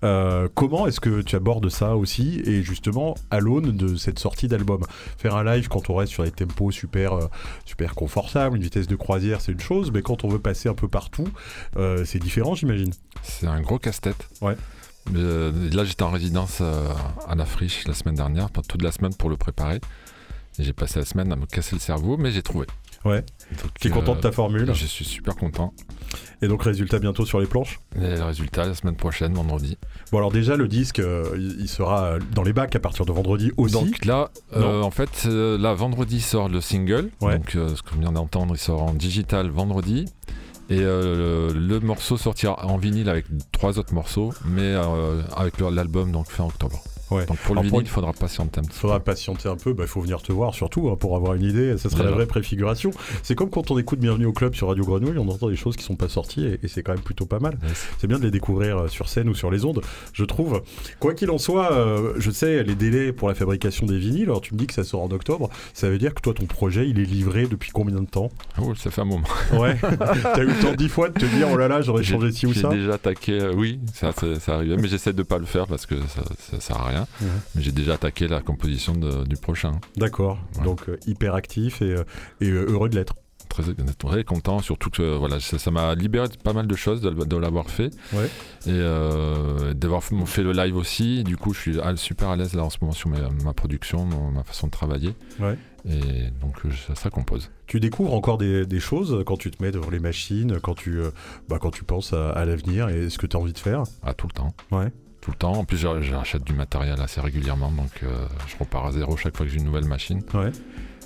Euh, 0.05 0.49
comment 0.55 0.87
est-ce 0.87 1.01
que 1.01 1.23
tu 1.23 1.37
abordes 1.37 1.69
ça 1.69 1.97
aussi, 1.97 2.43
et 2.45 2.63
justement 2.63 3.15
à 3.31 3.41
l'aune 3.41 3.77
de 3.77 3.97
cette 3.97 4.19
sortie 4.19 4.49
d'album? 4.49 4.83
Faire 5.19 5.37
un 5.37 5.45
live 5.45 5.69
quand 5.69 5.91
on 5.91 5.95
reste 5.95 6.13
sur 6.13 6.25
des 6.25 6.31
tempos 6.31 6.73
super, 6.73 7.13
euh, 7.15 7.29
super 7.65 7.95
confortables, 7.95 8.57
une 8.57 8.63
vitesse 8.63 8.87
de 8.87 8.97
croisière, 8.97 9.41
c'est 9.41 9.53
une 9.53 9.61
chose, 9.61 9.91
mais 9.93 10.03
quand 10.03 10.25
on 10.25 10.29
veut 10.29 10.39
passer 10.39 10.69
un 10.69 10.75
peu 10.75 10.89
partout, 10.89 11.29
euh, 11.77 12.05
c'est 12.05 12.19
différent, 12.19 12.55
j'imagine. 12.55 12.93
C'est 13.23 13.47
un 13.47 13.61
gros 13.61 13.79
casse-tête. 13.79 14.29
Ouais. 14.41 14.57
Là, 15.13 15.85
j'étais 15.85 16.03
en 16.03 16.11
résidence 16.11 16.61
à 16.61 17.35
la 17.35 17.45
friche 17.45 17.87
la 17.89 17.95
semaine 17.95 18.15
dernière, 18.15 18.51
pendant 18.51 18.67
toute 18.67 18.83
la 18.83 18.93
semaine 18.93 19.15
pour 19.15 19.31
le 19.31 19.37
préparer. 19.37 19.81
J'ai 20.61 20.73
passé 20.73 20.99
la 20.99 21.05
semaine 21.05 21.33
à 21.33 21.37
me 21.37 21.47
casser 21.47 21.75
le 21.75 21.81
cerveau, 21.81 22.17
mais 22.17 22.31
j'ai 22.31 22.43
trouvé. 22.43 22.67
Ouais. 23.05 23.25
Tu 23.81 23.89
es 23.89 23.91
content 23.91 24.15
de 24.15 24.21
ta 24.21 24.31
formule? 24.31 24.73
Je 24.75 24.87
suis 24.87 25.07
super 25.07 25.35
content. 25.35 25.73
Et 26.43 26.49
donc 26.49 26.63
résultat 26.63 26.99
bientôt 26.99 27.25
sur 27.25 27.41
les 27.41 27.47
planches? 27.47 27.81
Et 27.97 28.01
le 28.01 28.23
résultat, 28.23 28.67
la 28.67 28.75
semaine 28.75 28.97
prochaine, 28.97 29.33
vendredi. 29.33 29.79
Bon 30.13 30.19
alors 30.19 30.31
déjà 30.31 30.57
le 30.57 30.69
disque 30.69 30.99
euh, 30.99 31.35
il 31.39 31.69
sera 31.69 32.19
dans 32.35 32.43
les 32.43 32.53
bacs 32.53 32.77
à 32.77 32.81
partir 32.81 33.07
de 33.07 33.13
vendredi 33.13 33.53
aussi. 33.57 33.73
Donc 33.73 34.05
là, 34.05 34.31
euh, 34.55 34.83
en 34.83 34.91
fait, 34.91 35.25
euh, 35.27 35.57
là, 35.57 35.73
vendredi 35.73 36.21
sort 36.21 36.49
le 36.51 36.61
single. 36.61 37.11
Ouais. 37.23 37.39
Donc, 37.39 37.57
euh, 37.57 37.75
ce 37.75 37.83
que 37.83 37.95
je 37.95 38.01
viens 38.01 38.13
d'entendre, 38.13 38.55
il 38.55 38.59
sort 38.59 38.83
en 38.83 38.93
digital 38.93 39.49
vendredi. 39.49 40.05
Et 40.69 40.79
euh, 40.79 41.53
le, 41.53 41.59
le 41.59 41.81
morceau 41.81 42.17
sortira 42.17 42.65
en 42.67 42.77
vinyle 42.77 43.09
avec 43.09 43.25
trois 43.51 43.79
autres 43.79 43.93
morceaux, 43.95 44.33
mais 44.45 44.63
euh, 44.63 45.23
avec 45.35 45.59
l'album 45.59 46.13
donc 46.13 46.27
fin 46.29 46.45
octobre. 46.45 46.83
Ouais. 47.11 47.27
Donc 47.27 47.39
pour 47.39 47.55
le 47.57 47.63
vinyle, 47.63 47.83
il 47.83 47.89
faudra 47.89 48.13
patienter 48.13 48.61
un 48.61 48.63
petit 48.63 48.79
Faudra 48.79 49.01
patienter 49.01 49.49
un 49.49 49.57
peu, 49.57 49.75
il 49.79 49.87
faut 49.87 50.01
venir 50.01 50.23
te 50.23 50.33
voir 50.33 50.55
surtout 50.55 50.89
hein, 50.91 50.97
pour 50.99 51.17
avoir 51.17 51.35
une 51.35 51.43
idée, 51.45 51.77
ça 51.79 51.91
sera 51.91 52.05
la 52.05 52.13
vraie 52.13 52.27
préfiguration. 52.27 52.91
C'est 53.23 53.35
comme 53.35 53.51
quand 53.51 53.71
on 53.71 53.79
écoute 53.79 53.99
Bienvenue 53.99 54.27
au 54.27 54.33
club 54.33 54.55
sur 54.55 54.69
Radio 54.69 54.85
Grenouille, 54.85 55.19
on 55.19 55.29
entend 55.29 55.49
des 55.49 55.57
choses 55.57 55.77
qui 55.77 55.83
sont 55.85 55.97
pas 55.97 56.09
sorties 56.09 56.45
et, 56.47 56.61
et 56.63 56.69
c'est 56.69 56.83
quand 56.83 56.93
même 56.93 57.03
plutôt 57.03 57.27
pas 57.27 57.39
mal. 57.41 57.57
peu. 57.59 57.67
Yes. 57.67 57.89
C'est 57.99 58.07
bien 58.07 58.19
de 58.19 58.25
les 58.25 58.31
découvrir 58.31 58.79
euh, 58.79 58.89
sur 58.89 59.09
scène 59.09 59.29
ou 59.29 59.35
sur 59.35 59.51
les 59.51 59.65
ondes, 59.65 59.81
je 60.13 60.25
trouve. 60.25 60.63
Quoi 61.01 61.15
qu'il 61.15 61.31
en 61.31 61.39
soit, 61.39 61.73
euh, 61.73 62.15
je 62.19 62.31
sais 62.31 62.63
les 62.63 62.75
délais 62.75 63.13
pour 63.13 63.29
la 63.29 63.35
fabrication 63.35 63.87
des 63.87 63.99
vinyles, 63.99 64.25
alors 64.25 64.41
tu 64.41 64.55
me 64.55 64.59
dis 64.59 64.67
que 64.67 64.75
ça 64.75 64.85
sort 64.85 65.03
en 65.03 65.11
octobre, 65.11 65.51
ça 65.75 65.91
veut 65.91 65.99
dire 65.99 66.15
que 66.15 66.21
toi 66.21 66.33
ton 66.35 66.47
projet 66.47 66.89
il 66.89 66.99
est 67.01 67.05
livré 67.05 67.47
depuis 67.47 67.71
combien 67.73 68.01
de 68.01 68.07
temps? 68.07 68.31
Oh, 68.61 68.75
ça 68.75 68.91
fait 68.91 69.01
un 69.01 69.05
moment. 69.05 69.27
Ouais, 69.53 69.77
t'as 70.23 70.39
eu 70.43 70.47
le 70.47 70.61
temps 70.61 70.75
dix 70.75 70.89
fois 70.89 71.09
de 71.09 71.15
te 71.19 71.27
dire 71.27 71.49
oh 71.53 71.57
là 71.57 71.67
là 71.69 71.83
j'aurais 71.83 72.03
J'ai 72.03 72.15
changé 72.15 72.33
ci 72.33 72.47
ou 72.47 72.53
j'ai 72.53 72.63
ça? 72.63 72.69
déjà 72.69 72.95
attaqué, 72.95 73.33
euh, 73.41 73.53
oui, 73.55 73.81
ça, 73.95 74.13
ça, 74.13 74.39
ça 74.39 74.55
arrivait, 74.55 74.77
mais 74.77 74.89
j'essaie 74.89 75.13
de 75.13 75.23
pas 75.23 75.39
le 75.39 75.47
faire 75.47 75.67
parce 75.67 75.87
que 75.87 75.97
ça, 76.03 76.23
ça 76.39 76.61
sert 76.61 76.77
à 76.77 76.89
rien. 76.89 77.00
Mhm. 77.21 77.29
Mais 77.55 77.63
j'ai 77.63 77.73
déjà 77.73 77.95
attaqué 77.95 78.29
la 78.29 78.41
composition 78.41 78.95
de- 78.95 79.25
du 79.25 79.37
prochain. 79.37 79.81
D'accord, 79.97 80.39
Ouais. 80.59 80.65
donc 80.65 80.89
euh, 80.89 80.97
hyper 81.07 81.35
actif 81.35 81.83
et, 81.83 81.95
euh, 81.95 82.05
et, 82.41 82.49
euh, 82.49 82.67
heureux 82.71 82.89
de 82.89 82.97
l'être. 82.97 83.15
Très, 83.49 83.65
très 83.99 84.23
content, 84.23 84.61
surtout 84.61 84.91
que 84.91 85.17
voilà, 85.17 85.41
ça 85.41 85.71
m'a 85.73 85.97
libéré 85.97 86.29
de 86.29 86.37
pas 86.37 86.53
mal 86.53 86.69
de 86.69 86.77
choses 86.77 87.01
de, 87.01 87.11
de 87.11 87.37
l'avoir 87.37 87.69
fait. 87.69 87.91
Ouais. 88.13 88.27
Et 88.67 88.71
euh, 88.71 89.75
d'avoir 89.75 90.05
fait, 90.05 90.43
le 90.45 90.53
live 90.53 90.77
aussi. 90.77 91.25
Du 91.25 91.37
coup, 91.37 91.53
je 91.53 91.59
suis 91.61 91.77
super 91.97 92.29
à 92.29 92.37
l'aise 92.37 92.55
là 92.55 92.65
en 92.65 92.71
ce 92.71 92.79
moment 92.81 92.93
sur 92.93 93.09
ma, 93.09 93.19
ma 93.45 93.53
production, 93.53 94.07
ma 94.07 94.45
façon 94.45 94.69
de 94.69 94.71
travailler. 94.71 95.15
Ouais. 95.41 95.59
Et 95.89 96.31
donc, 96.41 96.59
ça, 96.87 96.95
ça 96.95 97.11
compose. 97.11 97.51
Tu 97.67 97.81
découvres 97.81 98.15
encore 98.15 98.39
des, 98.39 98.67
des 98.67 98.81
choses 98.81 99.25
quand 99.27 99.37
tu 99.37 99.51
te 99.51 99.61
mets 99.63 99.73
devant 99.73 99.91
les 99.91 99.99
machines, 100.01 100.61
quand 100.61 100.75
tu, 100.75 101.01
euh, 101.01 101.11
bah, 101.49 101.59
quand 101.61 101.71
tu 101.73 101.83
penses 101.83 102.13
à, 102.13 102.31
à 102.31 102.45
l'avenir 102.45 102.89
et 102.89 103.11
ce 103.11 103.19
que 103.19 103.27
tu 103.27 103.37
as 103.37 103.41
envie 103.41 103.53
de 103.55 103.59
faire? 103.59 103.83
À 104.05 104.15
tout 104.15 104.29
le 104.29 104.33
temps. 104.33 104.55
Ouais. 104.71 104.93
Tout 105.21 105.31
le 105.33 105.37
temps. 105.37 105.53
En 105.53 105.65
plus, 105.65 105.77
j'achète 105.79 106.45
du 106.45 106.55
matériel 106.55 107.01
assez 107.01 107.21
régulièrement. 107.21 107.71
Donc, 107.71 107.91
euh, 108.03 108.27
je 108.49 108.57
repars 108.59 108.87
à 108.87 108.93
zéro 108.93 109.17
chaque 109.17 109.37
fois 109.37 109.45
que 109.47 109.53
j'ai 109.53 109.59
une 109.59 109.65
nouvelle 109.67 109.85
machine. 109.85 110.23
Ouais. 110.35 110.51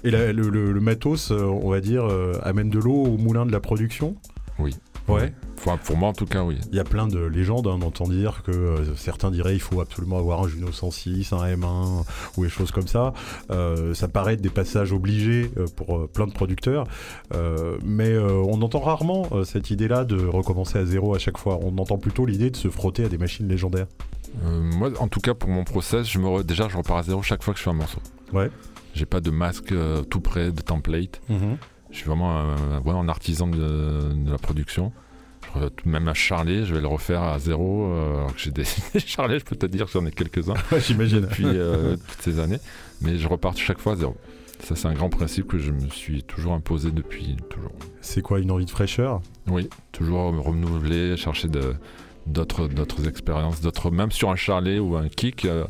Et 0.04 0.10
la- 0.10 0.32
le, 0.32 0.48
le- 0.50 0.70
le 0.72 0.80
matos, 0.80 1.30
euh, 1.32 1.42
on 1.44 1.70
va 1.70 1.80
dire, 1.80 2.04
euh, 2.04 2.38
amène 2.42 2.70
de 2.70 2.78
l'eau 2.78 2.92
au 3.04 3.16
moulin 3.16 3.44
de 3.46 3.50
la 3.52 3.60
production? 3.60 4.16
Oui. 4.58 4.74
Ouais. 5.07 5.32
Enfin, 5.59 5.78
pour 5.82 5.96
moi, 5.96 6.09
en 6.09 6.12
tout 6.12 6.26
cas, 6.26 6.42
oui. 6.42 6.59
Il 6.70 6.76
y 6.76 6.80
a 6.80 6.84
plein 6.84 7.07
de 7.07 7.18
légendes, 7.18 7.66
hein, 7.66 7.78
on 7.80 7.86
entend 7.86 8.07
dire 8.09 8.42
que 8.44 8.50
euh, 8.50 8.94
certains 8.96 9.30
diraient 9.30 9.55
il 9.55 9.61
faut 9.61 9.80
absolument 9.80 10.18
avoir 10.18 10.42
un 10.42 10.48
Juno 10.48 10.70
106, 10.72 11.32
un 11.32 11.44
M1 11.57 12.05
ou 12.36 12.44
des 12.44 12.50
choses 12.50 12.70
comme 12.70 12.86
ça. 12.86 13.12
Euh, 13.50 13.94
ça 13.94 14.09
paraît 14.09 14.34
être 14.34 14.40
des 14.42 14.50
passages 14.50 14.92
obligés 14.92 15.50
euh, 15.57 15.66
pour 15.76 16.09
plein 16.09 16.26
de 16.26 16.32
producteurs, 16.32 16.86
mais 17.84 18.16
on 18.18 18.61
entend 18.62 18.80
rarement 18.80 19.26
cette 19.44 19.70
idée-là 19.70 20.05
de 20.05 20.24
recommencer 20.26 20.78
à 20.78 20.84
zéro 20.84 21.14
à 21.14 21.18
chaque 21.18 21.38
fois. 21.38 21.59
On 21.62 21.76
entend 21.78 21.98
plutôt 21.98 22.26
l'idée 22.26 22.50
de 22.50 22.57
se 22.57 22.68
frotter 22.68 23.05
à 23.05 23.09
des 23.09 23.18
machines 23.18 23.48
légendaires. 23.48 23.86
Moi, 24.42 24.90
en 24.98 25.09
tout 25.09 25.20
cas, 25.20 25.34
pour 25.34 25.48
mon 25.50 25.64
process, 25.64 26.09
je 26.09 26.18
me 26.18 26.26
re- 26.26 26.42
déjà, 26.42 26.68
je 26.68 26.76
repars 26.76 26.96
à 26.98 27.02
zéro 27.05 27.22
chaque 27.22 27.42
fois 27.42 27.55
que 27.55 27.59
je 27.59 27.64
fais 27.64 27.70
un 27.70 27.74
morceau. 27.74 28.00
Ouais. 28.32 28.50
J'ai 28.94 29.07
pas 29.07 29.20
de 29.20 29.30
masque 29.30 29.72
tout 30.11 30.20
près, 30.20 30.50
de 30.50 30.61
template. 30.61 31.20
Je 31.95 31.99
suis 32.01 32.09
vraiment 32.09 32.36
un, 32.40 32.84
un 32.84 33.09
artisan 33.09 33.47
de, 33.47 34.12
de 34.12 34.30
la 34.30 34.36
production. 34.38 34.92
Même 35.84 36.09
un 36.09 36.14
charlet, 36.14 36.64
je 36.64 36.74
vais 36.74 36.80
le 36.80 36.88
refaire 36.88 37.22
à 37.22 37.38
zéro. 37.38 37.84
euh, 37.92 38.16
alors 38.16 38.34
que 38.34 38.40
j'ai 38.40 38.51
des, 38.51 38.64
charlets, 38.99 39.38
je 39.38 39.45
peux 39.45 39.55
te 39.55 39.66
dire 39.66 39.86
que 39.86 39.92
j'en 39.92 40.05
ai 40.05 40.11
quelques-uns 40.11 40.55
J'imagine. 40.80 41.20
depuis 41.20 41.45
euh, 41.47 41.97
toutes 41.97 42.22
ces 42.22 42.40
années. 42.40 42.59
Mais 43.01 43.16
je 43.16 43.28
repars 43.28 43.57
chaque 43.57 43.78
fois 43.78 43.92
à 43.92 43.97
zéro. 43.97 44.16
Ça, 44.59 44.74
c'est 44.74 44.88
un 44.88 44.95
grand 44.95 45.09
principe 45.09 45.47
que 45.47 45.59
je 45.59 45.70
me 45.70 45.88
suis 45.88 46.24
toujours 46.24 46.55
imposé 46.55 46.90
depuis 46.90 47.36
toujours. 47.49 47.70
C'est 48.01 48.22
quoi 48.22 48.40
une 48.40 48.51
envie 48.51 48.64
de 48.66 48.70
fraîcheur? 48.70 49.22
Oui, 49.47 49.70
toujours 49.92 50.32
me 50.32 50.40
renouveler, 50.40 51.16
chercher 51.16 51.49
d'autres 52.26 52.66
d'autres 52.66 53.07
expériences, 53.07 53.61
d'autres 53.61 53.92
même 53.92 54.11
sur 54.11 54.30
un 54.30 54.36
charlet 54.36 54.80
ou 54.80 54.97
un 54.97 55.09
kick. 55.09 55.45
euh, 55.45 55.64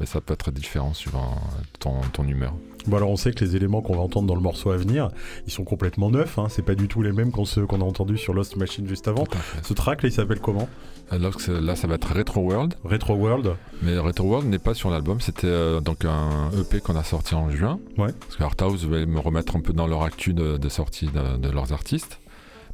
mais 0.00 0.06
ça 0.06 0.20
peut 0.22 0.32
être 0.32 0.50
différent 0.52 0.94
suivant 0.94 1.42
ton, 1.80 2.00
ton 2.12 2.26
humeur. 2.26 2.54
Bon 2.88 2.96
alors 2.96 3.10
on 3.10 3.16
sait 3.16 3.32
que 3.32 3.44
les 3.44 3.54
éléments 3.54 3.82
qu'on 3.82 3.94
va 3.96 4.00
entendre 4.02 4.26
dans 4.26 4.34
le 4.34 4.40
morceau 4.40 4.70
à 4.70 4.76
venir, 4.76 5.10
ils 5.46 5.52
sont 5.52 5.64
complètement 5.64 6.10
neufs, 6.10 6.38
hein. 6.38 6.46
c'est 6.48 6.62
pas 6.64 6.74
du 6.74 6.88
tout 6.88 7.02
les 7.02 7.12
mêmes 7.12 7.30
qu'on 7.30 7.44
a 7.44 7.84
entendus 7.84 8.16
sur 8.16 8.32
Lost 8.34 8.56
Machine 8.56 8.86
juste 8.88 9.08
avant. 9.08 9.24
Ce 9.62 9.74
track 9.74 10.02
là 10.02 10.08
il 10.08 10.12
s'appelle 10.12 10.40
comment? 10.40 10.68
Alors 11.10 11.36
que 11.36 11.42
c'est- 11.42 11.60
là, 11.60 11.74
ça 11.76 11.86
va 11.86 11.94
être 11.94 12.12
Retro 12.14 12.40
World. 12.42 12.74
Retro 12.84 13.14
World 13.14 13.54
Mais 13.82 13.96
Retro 13.98 14.26
World 14.28 14.48
n'est 14.48 14.58
pas 14.58 14.74
sur 14.74 14.90
l'album, 14.90 15.20
c'était 15.20 15.46
euh, 15.46 15.80
donc 15.80 16.04
un 16.04 16.50
EP 16.60 16.80
qu'on 16.80 16.96
a 16.96 17.02
sorti 17.04 17.34
en 17.34 17.50
juin. 17.50 17.78
Ouais. 17.96 18.12
Parce 18.20 18.36
que 18.36 18.42
Arthouse 18.44 18.84
voulait 18.84 19.06
me 19.06 19.18
remettre 19.20 19.56
un 19.56 19.60
peu 19.60 19.72
dans 19.72 19.86
leur 19.86 20.02
actu 20.02 20.32
de, 20.34 20.56
de 20.58 20.68
sortie 20.68 21.06
de, 21.06 21.36
de 21.38 21.50
leurs 21.50 21.72
artistes. 21.72 22.20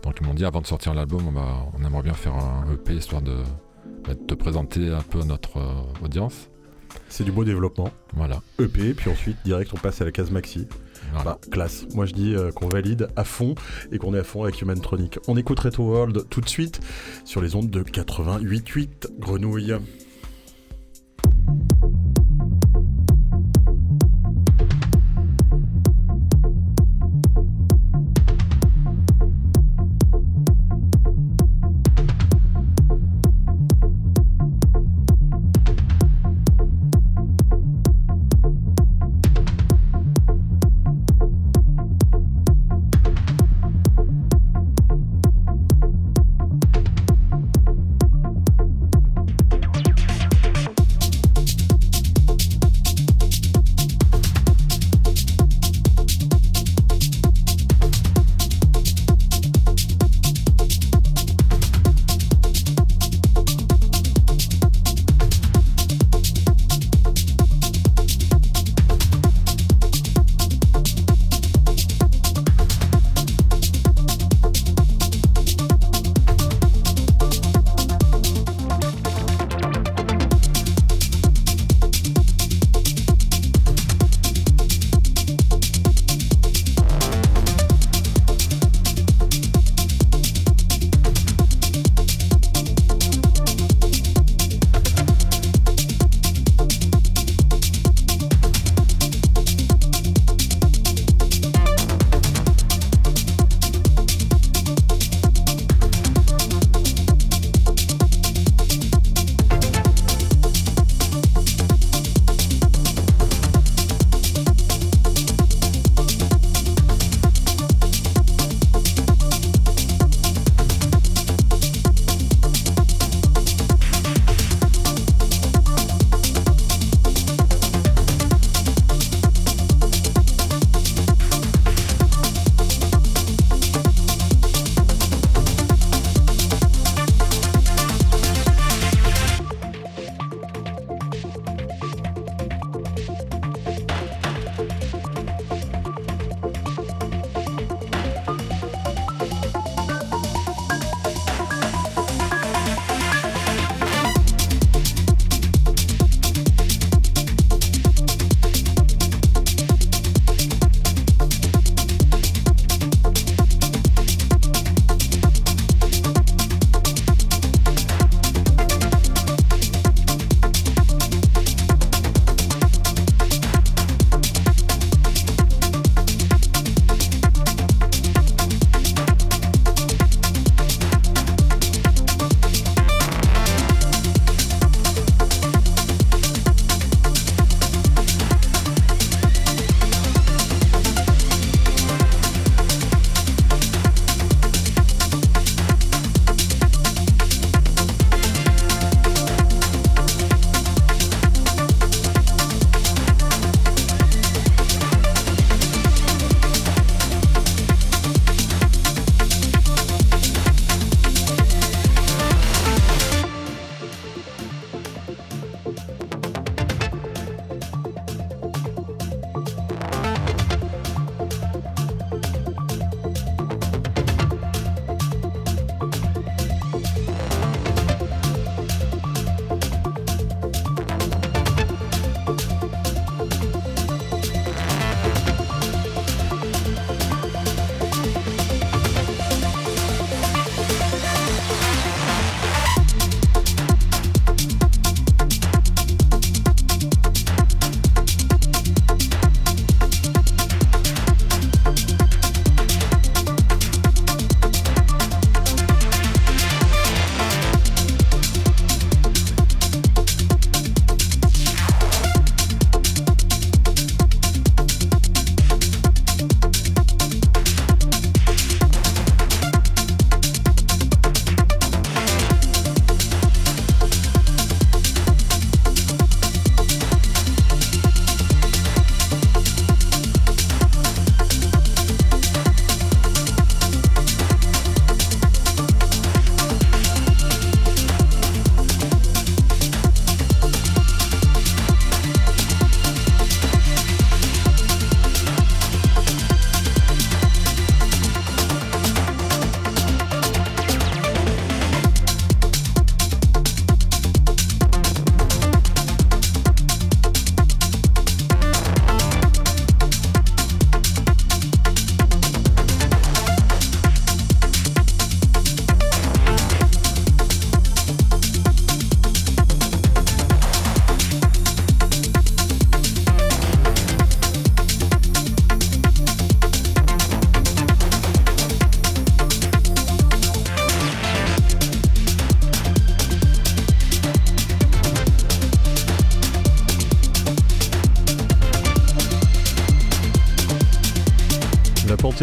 Donc 0.03 0.15
ils 0.21 0.27
m'ont 0.27 0.35
dit 0.35 0.45
avant 0.45 0.61
de 0.61 0.67
sortir 0.67 0.95
l'album, 0.95 1.23
on, 1.29 1.33
va- 1.33 1.67
on 1.81 1.85
aimerait 1.87 2.03
bien 2.03 2.13
faire 2.15 2.35
un 2.35 2.65
EP 2.73 2.95
histoire 2.95 3.23
de, 3.23 3.37
bah, 4.07 4.15
de 4.15 4.21
te 4.27 4.35
présenter 4.35 4.91
un 4.91 5.03
peu 5.03 5.23
notre 5.25 5.59
euh, 5.59 6.05
audience. 6.05 6.49
C'est 7.09 7.25
du 7.25 7.33
beau 7.33 7.45
développement. 7.45 7.91
Voilà. 8.15 8.43
EP, 8.59 8.95
puis 8.95 9.11
ensuite 9.11 9.37
direct 9.45 9.73
on 9.75 9.77
passe 9.77 10.01
à 10.01 10.05
la 10.05 10.13
case 10.13 10.31
maxi. 10.31 10.67
Voilà. 11.13 11.33
Bah, 11.33 11.39
classe. 11.51 11.87
Moi 11.95 12.07
je 12.07 12.13
dis 12.13 12.35
euh, 12.35 12.51
qu'on 12.51 12.69
valide 12.69 13.09
à 13.17 13.25
fond 13.25 13.55
et 13.93 13.99
qu'on 13.99 14.15
est 14.15 14.19
à 14.19 14.25
fond 14.25 14.43
avec 14.43 14.61
Humantronic. 14.61 15.19
On 15.29 15.37
écoute 15.37 15.61
Retro 15.61 15.85
World 15.85 16.29
tout 16.29 16.41
de 16.41 16.49
suite 16.49 16.81
sur 17.25 17.41
les 17.41 17.55
ondes 17.55 17.71
de 17.71 17.83
88.8 17.83 19.19
Grenouille. 19.19 19.75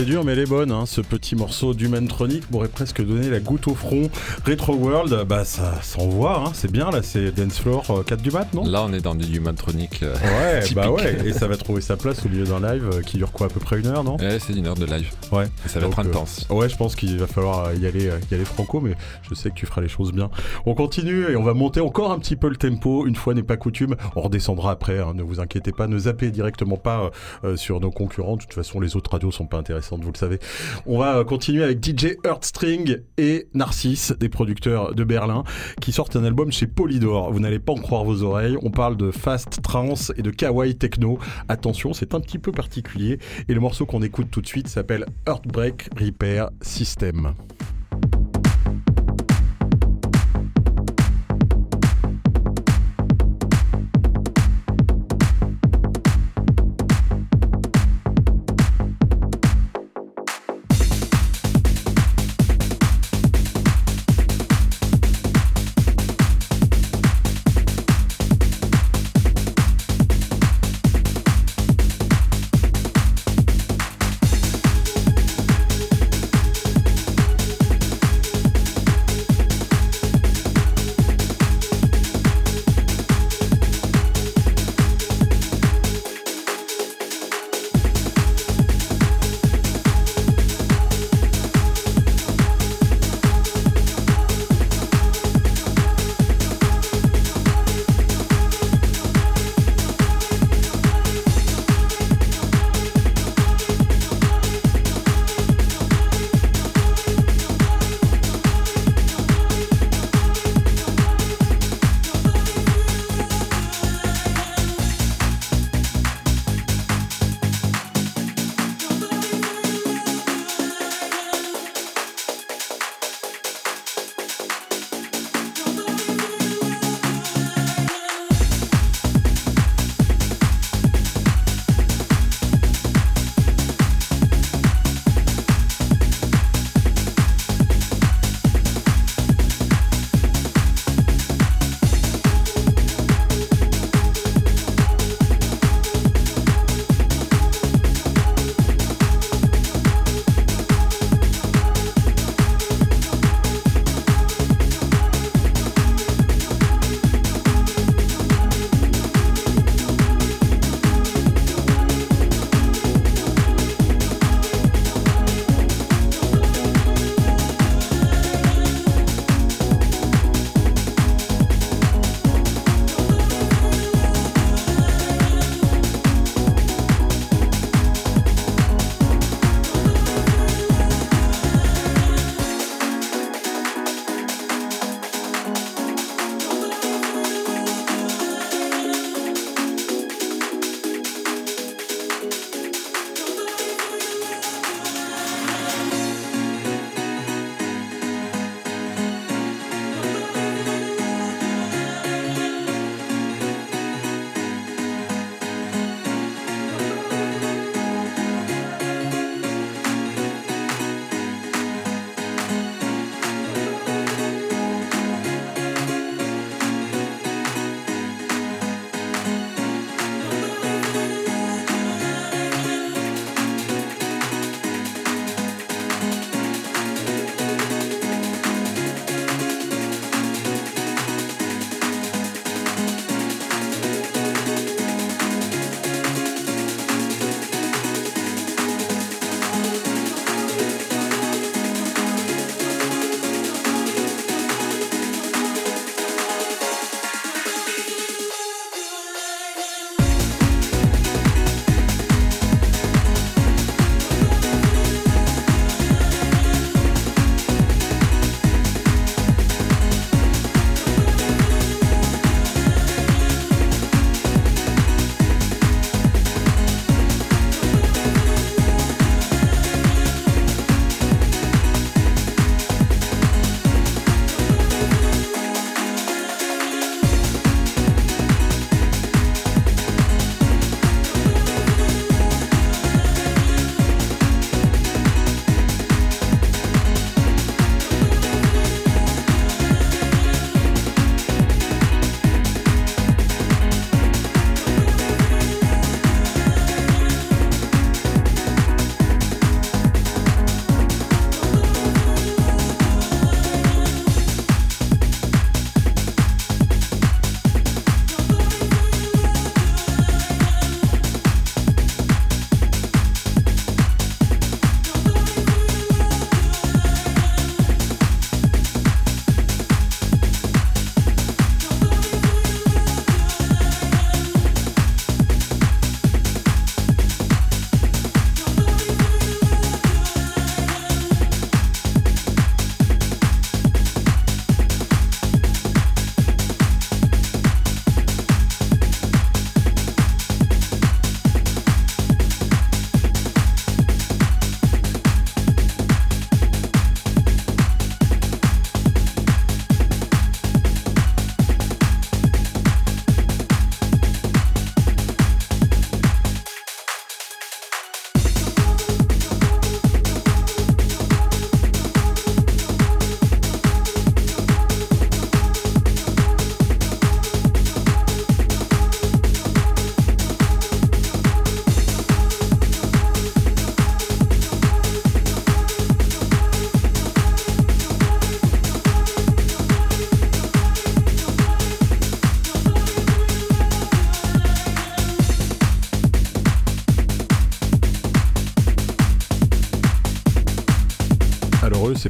C'est 0.01 0.05
dur, 0.05 0.23
mais 0.23 0.31
elle 0.31 0.39
est 0.39 0.45
bonne. 0.47 0.71
Hein. 0.71 0.87
Ce 0.87 0.99
petit 0.99 1.35
morceau 1.35 1.75
d'Humantronic 1.75 2.49
m'aurait 2.49 2.69
presque 2.69 3.05
donné 3.05 3.29
la 3.29 3.39
goutte 3.39 3.67
au 3.67 3.75
front. 3.75 4.09
Retro 4.47 4.73
World, 4.73 5.27
bah 5.27 5.45
ça 5.45 5.79
s'envoie, 5.83 6.43
hein. 6.43 6.51
c'est 6.55 6.71
bien 6.71 6.89
là, 6.89 7.03
c'est 7.03 7.31
Dance 7.31 7.59
Floor 7.59 8.03
4 8.07 8.19
du 8.19 8.31
mat, 8.31 8.51
non? 8.55 8.65
Là, 8.65 8.83
on 8.83 8.93
est 8.93 9.01
dans 9.01 9.13
du 9.13 9.37
Humantronic. 9.37 9.90
Euh, 10.03 10.13
ouais, 10.13 10.63
bah 10.75 10.91
ouais, 10.91 11.27
et 11.27 11.33
ça 11.33 11.47
va 11.47 11.57
trouver 11.57 11.81
sa 11.81 11.97
place 11.97 12.25
au 12.25 12.29
milieu 12.29 12.45
d'un 12.45 12.59
live 12.59 12.89
euh, 12.93 13.01
qui 13.01 13.17
dure 13.17 13.31
quoi, 13.31 13.47
à 13.47 13.49
peu 13.49 13.59
près 13.59 13.79
une 13.79 13.87
heure, 13.87 14.03
non? 14.03 14.17
Ouais, 14.17 14.39
c'est 14.39 14.53
une 14.53 14.67
heure 14.67 14.75
de 14.75 14.85
live. 14.85 15.09
Ouais. 15.31 15.45
Et 15.65 15.69
ça 15.69 15.79
va 15.79 15.87
être 15.87 15.99
intense. 15.99 16.47
ouais, 16.49 16.69
je 16.69 16.77
pense 16.77 16.95
qu'il 16.95 17.17
va 17.17 17.27
falloir 17.27 17.73
y 17.73 17.85
aller, 17.85 18.11
y 18.31 18.33
aller 18.33 18.45
franco, 18.45 18.79
mais 18.81 18.95
je 19.29 19.35
sais 19.35 19.49
que 19.49 19.55
tu 19.55 19.65
feras 19.65 19.81
les 19.81 19.89
choses 19.89 20.11
bien. 20.11 20.29
On 20.65 20.73
continue 20.73 21.29
et 21.29 21.35
on 21.35 21.43
va 21.43 21.53
monter 21.53 21.79
encore 21.79 22.11
un 22.11 22.19
petit 22.19 22.35
peu 22.35 22.49
le 22.49 22.55
tempo. 22.55 23.05
Une 23.05 23.15
fois 23.15 23.33
n'est 23.33 23.43
pas 23.43 23.57
coutume, 23.57 23.95
on 24.15 24.21
redescendra 24.21 24.71
après. 24.71 24.99
Hein. 24.99 25.13
ne 25.15 25.23
vous 25.23 25.39
inquiétez 25.39 25.71
pas, 25.71 25.87
ne 25.87 25.97
zappez 25.97 26.31
directement 26.31 26.77
pas 26.77 27.11
sur 27.55 27.79
nos 27.79 27.91
concurrents. 27.91 28.37
De 28.37 28.41
toute 28.41 28.53
façon, 28.53 28.79
les 28.79 28.95
autres 28.95 29.11
radios 29.11 29.31
sont 29.31 29.45
pas 29.45 29.57
intéressantes, 29.57 30.03
vous 30.03 30.11
le 30.11 30.17
savez. 30.17 30.39
On 30.85 30.97
va 30.97 31.17
euh, 31.17 31.23
continuer 31.23 31.63
avec 31.63 31.83
DJ 31.83 32.17
Earthstring 32.25 32.97
et 33.17 33.47
Narcisse, 33.53 34.13
des 34.19 34.29
producteurs 34.29 34.93
de 34.93 35.03
Berlin, 35.03 35.43
qui 35.81 35.91
sortent 35.91 36.15
un 36.15 36.23
album 36.23 36.51
chez 36.51 36.67
Polydor. 36.67 37.33
Vous 37.33 37.39
n'allez 37.39 37.59
pas 37.59 37.73
en 37.73 37.77
croire 37.77 38.05
vos 38.05 38.23
oreilles. 38.23 38.55
On 38.61 38.69
parle 38.69 38.95
de 38.95 39.11
fast 39.11 39.61
trance 39.61 40.13
et 40.15 40.21
de 40.21 40.29
kawaii 40.29 40.75
techno. 40.75 41.19
Attention, 41.49 41.93
c'est 41.93 42.13
un 42.13 42.21
petit 42.21 42.39
peu 42.39 42.51
particulier. 42.51 43.19
Et 43.49 43.53
le 43.53 43.59
morceau 43.59 43.85
qu'on 43.85 44.01
écoute 44.01 44.27
tout 44.31 44.41
de 44.41 44.47
suite 44.47 44.67
s'appelle 44.67 45.05
Earthbreak 45.27 45.89
Repair 45.99 46.51
System. 46.61 47.33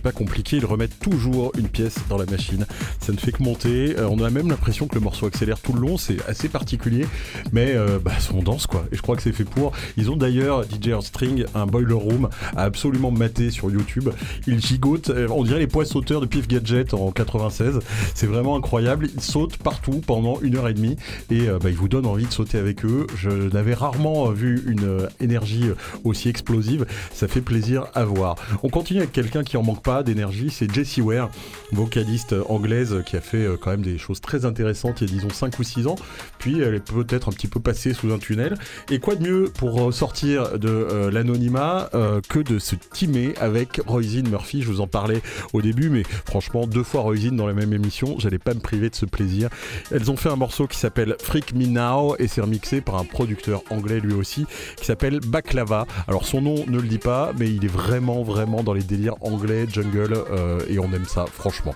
Pas 0.01 0.11
compliqué, 0.11 0.57
ils 0.57 0.65
remettent 0.65 0.99
toujours 0.99 1.51
une 1.57 1.67
pièce 1.67 1.95
dans 2.09 2.17
la 2.17 2.25
machine. 2.25 2.65
Ça 2.99 3.13
ne 3.13 3.17
fait 3.17 3.31
que 3.31 3.41
monter. 3.43 3.97
Euh, 3.97 4.07
on 4.09 4.19
a 4.19 4.29
même 4.29 4.49
l'impression 4.49 4.87
que 4.87 4.95
le 4.95 5.01
morceau 5.01 5.27
accélère 5.27 5.59
tout 5.59 5.73
le 5.73 5.79
long, 5.79 5.97
c'est 5.97 6.17
assez 6.27 6.49
particulier, 6.49 7.05
mais 7.53 7.73
euh, 7.75 7.99
bah, 8.03 8.11
on 8.33 8.41
danse 8.41 8.67
quoi. 8.67 8.85
Et 8.91 8.95
je 8.95 9.01
crois 9.01 9.15
que 9.15 9.21
c'est 9.21 9.31
fait 9.31 9.45
pour. 9.45 9.71
Ils 9.97 10.09
ont 10.09 10.17
d'ailleurs, 10.17 10.63
DJ 10.63 10.99
String, 11.01 11.45
un 11.55 11.65
boiler 11.65 11.93
room 11.93 12.29
à 12.55 12.63
absolument 12.63 13.11
mater 13.11 13.51
sur 13.51 13.69
YouTube. 13.69 14.09
Ils 14.47 14.59
gigotent, 14.59 15.09
euh, 15.09 15.27
on 15.29 15.43
dirait 15.43 15.59
les 15.59 15.67
poids 15.67 15.85
sauteurs 15.85 16.21
de 16.21 16.25
Pif 16.25 16.47
Gadget 16.47 16.93
en 16.93 17.11
96. 17.11 17.79
C'est 18.15 18.27
vraiment 18.27 18.55
incroyable. 18.55 19.09
Ils 19.13 19.21
sautent 19.21 19.57
partout 19.57 20.01
pendant 20.05 20.39
une 20.41 20.57
heure 20.57 20.67
et 20.67 20.73
demie 20.73 20.95
et 21.29 21.47
bah, 21.47 21.69
ils 21.69 21.75
vous 21.75 21.87
donnent 21.87 22.05
envie 22.05 22.25
de 22.25 22.31
sauter 22.33 22.57
avec 22.57 22.85
eux. 22.85 23.07
Je 23.15 23.29
n'avais 23.29 23.73
rarement 23.73 24.29
vu 24.31 24.63
une 24.67 25.07
énergie 25.19 25.65
aussi 26.03 26.29
explosive. 26.29 26.85
Ça 27.13 27.27
fait 27.27 27.41
plaisir 27.41 27.85
à 27.93 28.03
voir. 28.05 28.35
On 28.63 28.69
continue 28.69 28.99
avec 28.99 29.11
quelqu'un 29.11 29.43
qui 29.43 29.57
en 29.57 29.63
manque 29.63 29.83
pas 29.83 29.90
d'énergie, 30.03 30.49
c'est 30.49 30.73
Jessie 30.73 31.01
Ware, 31.01 31.29
vocaliste 31.73 32.33
anglaise 32.47 33.03
qui 33.05 33.17
a 33.17 33.21
fait 33.21 33.45
euh, 33.45 33.57
quand 33.59 33.71
même 33.71 33.81
des 33.81 33.97
choses 33.97 34.21
très 34.21 34.45
intéressantes 34.45 35.01
il 35.01 35.09
y 35.09 35.11
a 35.11 35.13
disons 35.15 35.29
5 35.29 35.59
ou 35.59 35.63
6 35.63 35.87
ans, 35.87 35.95
puis 36.39 36.61
elle 36.61 36.75
est 36.75 36.91
peut-être 36.91 37.27
un 37.27 37.31
petit 37.33 37.47
peu 37.47 37.59
passée 37.59 37.93
sous 37.93 38.11
un 38.11 38.17
tunnel. 38.17 38.55
Et 38.89 38.99
quoi 38.99 39.15
de 39.15 39.23
mieux 39.23 39.51
pour 39.53 39.93
sortir 39.93 40.57
de 40.57 40.69
euh, 40.69 41.11
l'anonymat 41.11 41.89
euh, 41.93 42.21
que 42.27 42.39
de 42.39 42.57
se 42.57 42.75
teamer 42.75 43.33
avec 43.39 43.81
Roisin 43.85 44.23
Murphy, 44.23 44.61
je 44.61 44.71
vous 44.71 44.81
en 44.81 44.87
parlais 44.87 45.21
au 45.51 45.61
début, 45.61 45.89
mais 45.89 46.03
franchement 46.25 46.67
deux 46.67 46.83
fois 46.83 47.01
Roisin 47.01 47.33
dans 47.33 47.47
la 47.47 47.53
même 47.53 47.73
émission, 47.73 48.15
j'allais 48.17 48.39
pas 48.39 48.53
me 48.53 48.61
priver 48.61 48.89
de 48.89 48.95
ce 48.95 49.05
plaisir. 49.05 49.49
Elles 49.91 50.09
ont 50.09 50.17
fait 50.17 50.29
un 50.29 50.37
morceau 50.37 50.67
qui 50.67 50.77
s'appelle 50.77 51.17
Freak 51.21 51.53
Me 51.53 51.65
Now 51.65 52.15
et 52.17 52.27
c'est 52.29 52.41
remixé 52.41 52.79
par 52.79 52.95
un 52.95 53.03
producteur 53.03 53.63
anglais 53.69 53.99
lui 53.99 54.13
aussi 54.13 54.45
qui 54.77 54.85
s'appelle 54.85 55.19
Baklava. 55.19 55.85
Alors 56.07 56.25
son 56.25 56.41
nom 56.41 56.55
ne 56.67 56.79
le 56.79 56.87
dit 56.87 56.97
pas, 56.97 57.33
mais 57.37 57.49
il 57.49 57.65
est 57.65 57.71
vraiment 57.71 58.23
vraiment 58.23 58.63
dans 58.63 58.73
les 58.73 58.83
délires 58.83 59.15
anglais, 59.21 59.65
euh, 59.95 60.59
et 60.67 60.79
on 60.79 60.91
aime 60.93 61.05
ça 61.05 61.25
franchement. 61.25 61.75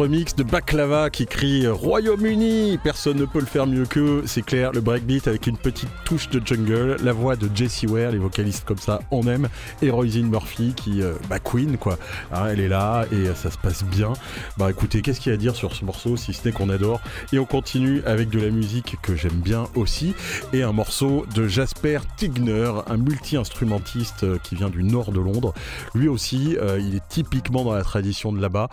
Remix 0.00 0.34
de 0.34 0.42
Baklava 0.42 1.10
qui 1.10 1.26
crie 1.26 1.66
Royaume-Uni, 1.66 2.78
personne 2.82 3.18
ne 3.18 3.26
peut 3.26 3.38
le 3.38 3.44
faire 3.44 3.66
mieux 3.66 3.84
qu'eux, 3.84 4.22
c'est 4.24 4.40
clair, 4.40 4.72
le 4.72 4.80
breakbeat 4.80 5.28
avec 5.28 5.46
une 5.46 5.58
petite 5.58 5.90
touche 6.06 6.30
de 6.30 6.40
jungle, 6.42 6.96
la 7.02 7.12
voix 7.12 7.36
de 7.36 7.50
Jessie 7.54 7.86
Ware, 7.86 8.10
les 8.10 8.18
vocalistes 8.18 8.64
comme 8.64 8.78
ça, 8.78 9.00
on 9.10 9.26
aime, 9.26 9.50
et 9.82 9.90
Roisin 9.90 10.22
Murphy 10.22 10.72
qui, 10.74 11.02
euh, 11.02 11.12
bah 11.28 11.38
Queen 11.38 11.76
quoi, 11.76 11.98
hein, 12.32 12.46
elle 12.50 12.60
est 12.60 12.68
là 12.68 13.04
et 13.12 13.26
ça 13.34 13.50
se 13.50 13.58
bien. 13.84 14.12
Bah 14.58 14.70
écoutez, 14.70 15.02
qu'est-ce 15.02 15.20
qu'il 15.20 15.30
y 15.30 15.32
a 15.32 15.34
à 15.34 15.38
dire 15.38 15.54
sur 15.54 15.74
ce 15.74 15.84
morceau 15.84 16.16
si 16.16 16.32
ce 16.32 16.46
n'est 16.46 16.52
qu'on 16.52 16.68
adore? 16.68 17.00
Et 17.32 17.38
on 17.38 17.44
continue 17.44 18.02
avec 18.04 18.28
de 18.28 18.40
la 18.40 18.50
musique 18.50 18.96
que 19.02 19.14
j'aime 19.14 19.40
bien 19.40 19.64
aussi, 19.74 20.14
et 20.52 20.62
un 20.62 20.72
morceau 20.72 21.24
de 21.34 21.46
Jasper 21.46 22.00
Tigner, 22.16 22.70
un 22.86 22.96
multi-instrumentiste 22.96 24.24
euh, 24.24 24.38
qui 24.42 24.54
vient 24.54 24.70
du 24.70 24.82
nord 24.82 25.12
de 25.12 25.20
Londres. 25.20 25.54
Lui 25.94 26.08
aussi, 26.08 26.56
euh, 26.60 26.80
il 26.80 26.94
est 26.94 27.08
typiquement 27.08 27.64
dans 27.64 27.72
la 27.72 27.82
tradition 27.82 28.32
de 28.32 28.40
là-bas 28.40 28.68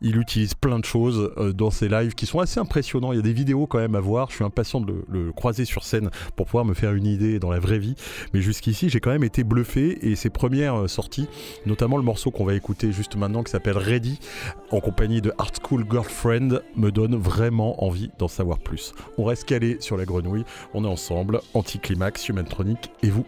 il 0.00 0.16
utilise 0.16 0.54
plein 0.54 0.78
de 0.78 0.84
choses 0.84 1.32
euh, 1.36 1.52
dans 1.52 1.70
ses 1.70 1.88
lives 1.88 2.14
qui 2.14 2.26
sont 2.26 2.40
assez 2.40 2.60
impressionnants. 2.60 3.12
Il 3.12 3.16
y 3.16 3.18
a 3.18 3.22
des 3.22 3.32
vidéos 3.32 3.66
quand 3.66 3.78
même 3.78 3.94
à 3.94 4.00
voir. 4.00 4.30
Je 4.30 4.36
suis 4.36 4.44
impatient 4.44 4.80
de 4.80 5.04
le, 5.08 5.32
croiser 5.32 5.64
sur 5.64 5.84
scène 5.84 6.10
pour 6.36 6.46
pouvoir 6.46 6.64
me 6.64 6.74
faire 6.74 6.92
une 6.92 7.06
idée 7.06 7.38
dans 7.38 7.50
la 7.50 7.58
vraie 7.58 7.78
vie. 7.78 7.94
Mais 8.34 8.40
jusqu'ici, 8.40 8.88
j'ai 8.88 9.00
quand 9.00 9.10
même 9.10 9.24
été 9.24 9.44
bluffé 9.44 10.10
et 10.10 10.16
ses 10.16 10.30
premières 10.30 10.88
sorties, 10.88 11.28
notamment 11.66 11.96
le 11.96 12.02
morceau 12.02 12.30
qu'on 12.30 12.44
va 12.44 12.54
écouter 12.54 12.92
juste 12.92 13.16
maintenant 13.16 13.42
qui 13.42 13.50
s'appelle 13.50 13.78
Ready, 13.78 14.18
en 14.70 14.80
compagnie 14.80 15.20
de 15.20 15.32
Art 15.38 15.52
School 15.62 15.84
Girlfriend, 15.90 16.62
me 16.76 16.90
donne 16.90 17.16
vraiment 17.16 17.84
envie 17.84 18.10
d'en 18.18 18.28
savoir 18.28 18.58
plus. 18.58 18.92
On 19.18 19.24
reste 19.24 19.44
calé 19.44 19.76
sur 19.80 19.96
la 19.96 20.04
grenouille. 20.04 20.44
On 20.74 20.84
est 20.84 20.88
ensemble. 20.88 21.40
Anticlimax, 21.54 22.28
Humantronic 22.28 22.90
et 23.02 23.10
vous. 23.10 23.24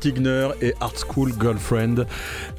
Tigner 0.00 0.48
et 0.60 0.74
Art 0.80 0.96
School 0.98 1.32
Girlfriend. 1.38 2.06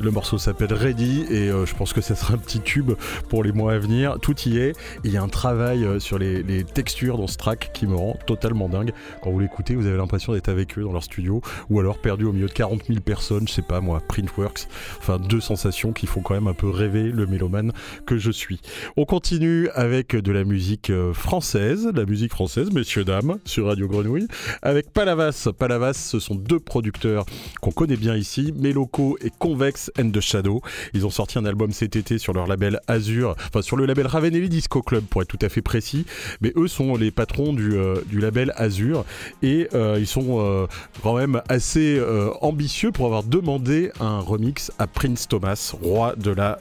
Le 0.02 0.10
morceau 0.10 0.40
s'appelle 0.40 0.74
Ready 0.74 1.26
et 1.30 1.50
euh, 1.50 1.68
je 1.68 1.76
pense 1.76 1.94
que 1.94 2.02
ça 2.02 2.16
sera 2.16 2.34
un 2.34 2.38
petit 2.38 2.60
tube 2.60 2.94
pour 3.30 3.44
les 3.44 3.52
mois 3.52 3.74
à 3.74 3.78
venir. 3.78 4.18
Tout 4.20 4.36
y 4.48 4.58
est. 4.58 4.74
Il 5.04 5.12
y 5.12 5.18
a 5.18 5.22
un 5.22 5.28
travail 5.28 5.86
euh, 5.86 6.00
sur 6.00 6.18
les, 6.18 6.64
textures 6.64 7.20
dans 7.20 7.28
ce 7.28 7.38
track 7.38 7.70
qui 7.72 7.86
me 7.86 7.96
rend 7.96 8.18
totalement 8.26 8.68
dingue. 8.68 8.94
Quand 9.22 9.30
vous 9.30 9.40
l'écoutez, 9.40 9.76
vous 9.76 9.86
avez 9.86 9.98
l'impression 9.98 10.34
d'être 10.34 10.50
avec 10.50 10.78
eux 10.80 10.82
dans 10.82 10.92
leur 10.92 11.04
studio 11.04 11.42
ou 11.70 11.80
alors 11.80 12.00
perdu 12.00 12.26
au 12.26 12.34
milieu 12.34 12.48
de 12.48 12.52
40 12.52 12.86
000 12.88 13.00
personnes, 13.02 13.48
je 13.48 13.54
sais 13.54 13.62
pas 13.62 13.80
moi, 13.80 14.02
Printworks. 14.08 14.68
Enfin, 14.98 15.20
deux 15.20 15.40
sensations 15.40 15.94
qui 15.94 16.08
font 16.08 16.22
quand 16.22 16.34
même 16.34 16.48
un 16.48 16.56
peu 16.56 16.70
rêver 16.70 17.04
le 17.04 17.28
mélomane 17.28 17.72
que 18.08 18.18
je 18.18 18.32
suis. 18.32 18.60
On 18.98 19.06
continue 19.06 19.70
avec 19.76 20.16
de 20.16 20.32
la 20.32 20.46
musique 20.46 20.90
euh, 20.90 21.14
française, 21.14 21.88
la 21.94 22.06
musique 22.06 22.32
française, 22.32 22.72
messieurs, 22.72 23.04
dames, 23.04 23.38
sur 23.46 23.68
Radio 23.68 23.88
Grenouille, 23.88 24.28
avec 24.64 24.92
Palavas. 24.92 25.50
Palavas, 25.58 25.94
ce 25.94 26.20
sont 26.20 26.36
deux 26.36 26.60
producteurs 26.60 27.26
qu'on 27.62 27.72
connaît 27.72 27.98
bien 27.98 28.16
ici, 28.16 28.52
Meloco 28.58 29.18
et 29.22 29.30
Convex 29.38 29.91
and 30.00 30.12
the 30.12 30.20
Shadow. 30.20 30.62
Ils 30.94 31.06
ont 31.06 31.10
sorti 31.10 31.38
un 31.38 31.46
album 31.46 31.72
cet 31.72 31.96
été 31.96 32.18
sur 32.18 32.34
leur 32.34 32.48
label 32.48 32.80
Azure, 32.88 33.36
enfin 33.48 33.62
sur 33.62 33.78
le 33.78 33.86
label 33.86 34.08
Ravenelli 34.08 34.50
Disco 34.50 34.82
Club 34.82 35.04
pour 35.06 35.22
être 35.22 35.28
tout 35.28 35.40
à 35.42 35.50
fait 35.50 35.62
précis. 35.62 36.06
Mais 36.42 36.54
eux 36.56 36.68
sont 36.68 36.96
les 36.96 37.12
patrons 37.12 37.54
du, 37.54 37.74
euh, 37.74 38.02
label 38.12 38.54
Azure 38.56 39.06
et 39.42 39.68
euh, 39.74 39.98
ils 40.00 40.08
sont 40.08 40.40
euh, 40.40 40.68
quand 41.04 41.16
même 41.16 41.42
assez 41.50 42.02
ambitieux 42.42 42.92
pour 42.92 43.06
avoir 43.06 43.24
demandé 43.24 43.92
un 44.00 44.20
remix 44.20 44.72
à 44.80 44.88
Prince 44.88 45.28
Thomas, 45.28 45.74
roi 45.82 46.16
de 46.16 46.32
la, 46.32 46.60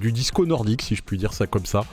du 0.00 0.12
disco 0.12 0.46
nordique, 0.46 0.82
si 0.82 0.94
je 0.94 1.02
puis 1.02 1.18
dire 1.18 1.32
ça 1.32 1.46
comme 1.46 1.66
ça. 1.66 1.84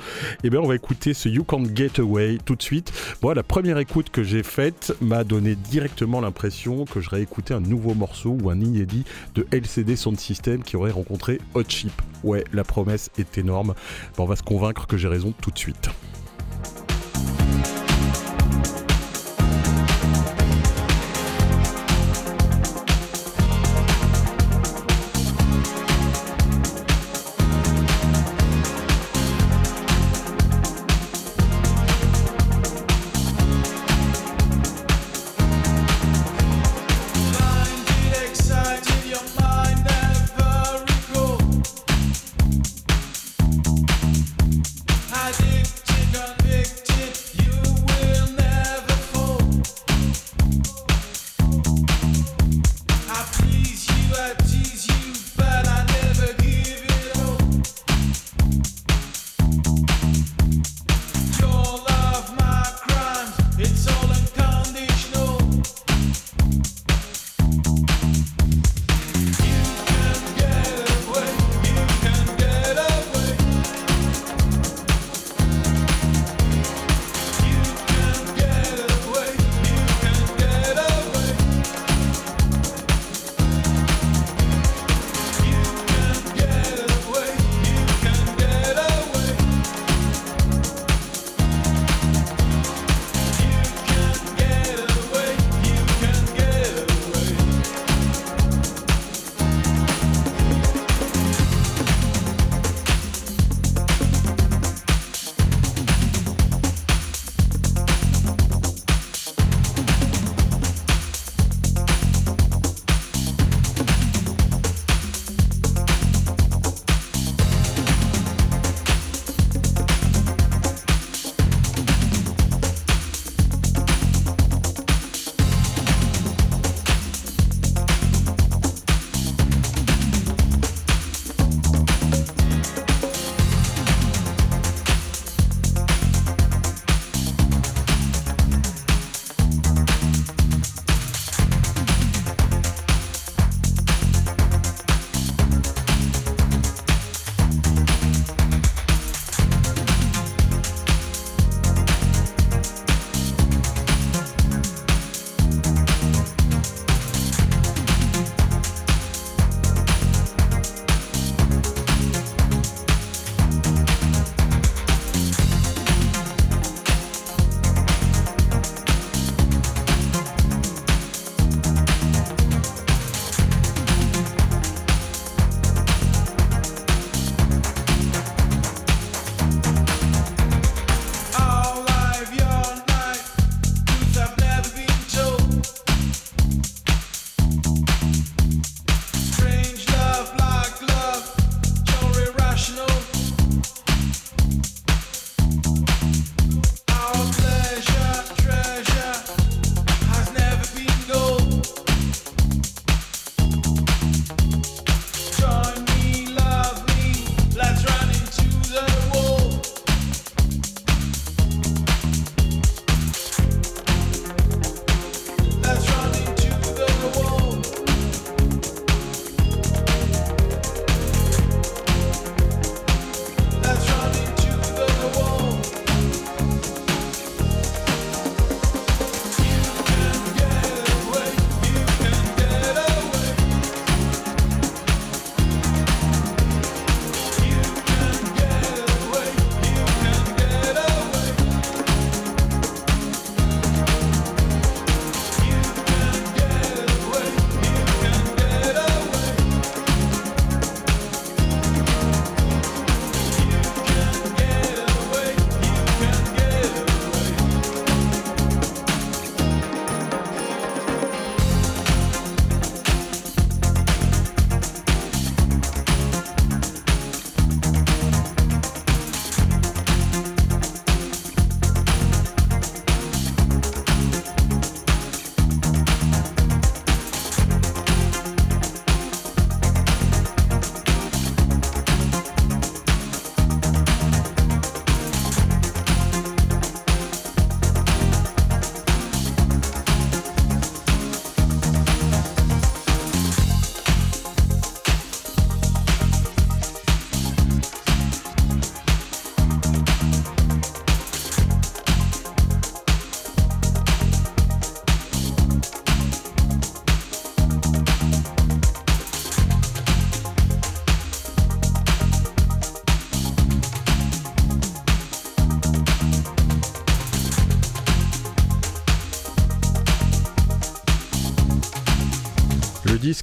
Et 0.43 0.47
eh 0.47 0.49
bien 0.49 0.59
on 0.59 0.67
va 0.67 0.75
écouter 0.75 1.13
ce 1.13 1.29
You 1.29 1.43
Can't 1.43 1.75
Get 1.75 1.99
Away 1.99 2.37
tout 2.43 2.55
de 2.55 2.61
suite. 2.61 2.91
Moi, 3.21 3.33
la 3.33 3.43
première 3.43 3.77
écoute 3.77 4.09
que 4.09 4.23
j'ai 4.23 4.43
faite 4.43 4.95
m'a 5.01 5.23
donné 5.23 5.55
directement 5.55 6.21
l'impression 6.21 6.85
que 6.85 6.99
je 6.99 7.09
réécoutais 7.09 7.53
un 7.53 7.59
nouveau 7.59 7.93
morceau 7.93 8.37
ou 8.41 8.49
un 8.49 8.59
inédit 8.59 9.03
de 9.35 9.47
LCD 9.51 9.95
Sound 9.95 10.19
System 10.19 10.63
qui 10.63 10.74
aurait 10.75 10.91
rencontré 10.91 11.39
Hot 11.53 11.63
Chip. 11.67 11.93
Ouais, 12.23 12.43
la 12.53 12.63
promesse 12.63 13.09
est 13.17 13.37
énorme. 13.37 13.73
on 14.17 14.25
va 14.25 14.35
se 14.35 14.43
convaincre 14.43 14.87
que 14.87 14.97
j'ai 14.97 15.07
raison 15.07 15.33
tout 15.41 15.51
de 15.51 15.57
suite. 15.57 15.89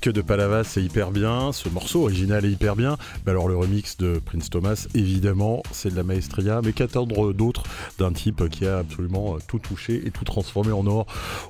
De 0.09 0.21
Palavas 0.21 0.75
est 0.77 0.83
hyper 0.83 1.11
bien, 1.11 1.53
ce 1.53 1.69
morceau 1.69 2.03
original 2.03 2.45
est 2.45 2.51
hyper 2.51 2.77
bien. 2.77 2.97
Alors 3.27 3.49
le 3.49 3.57
remix 3.57 3.97
de 3.97 4.21
Prince 4.25 4.51
Thomas, 4.51 4.87
évidemment, 4.95 5.63
c'est 5.71 5.91
de 5.91 5.97
la 5.97 6.03
maestria, 6.03 6.61
mais 6.65 6.73
qu'attendre 6.73 7.33
d'autre 7.33 7.63
d'un 7.99 8.13
type 8.13 8.49
qui 8.49 8.67
a 8.67 8.79
absolument 8.79 9.37
tout 9.47 9.59
touché 9.59 10.03
et 10.07 10.11
tout 10.11 10.25
transformé 10.25 10.73
en 10.73 10.87
or 10.87 11.07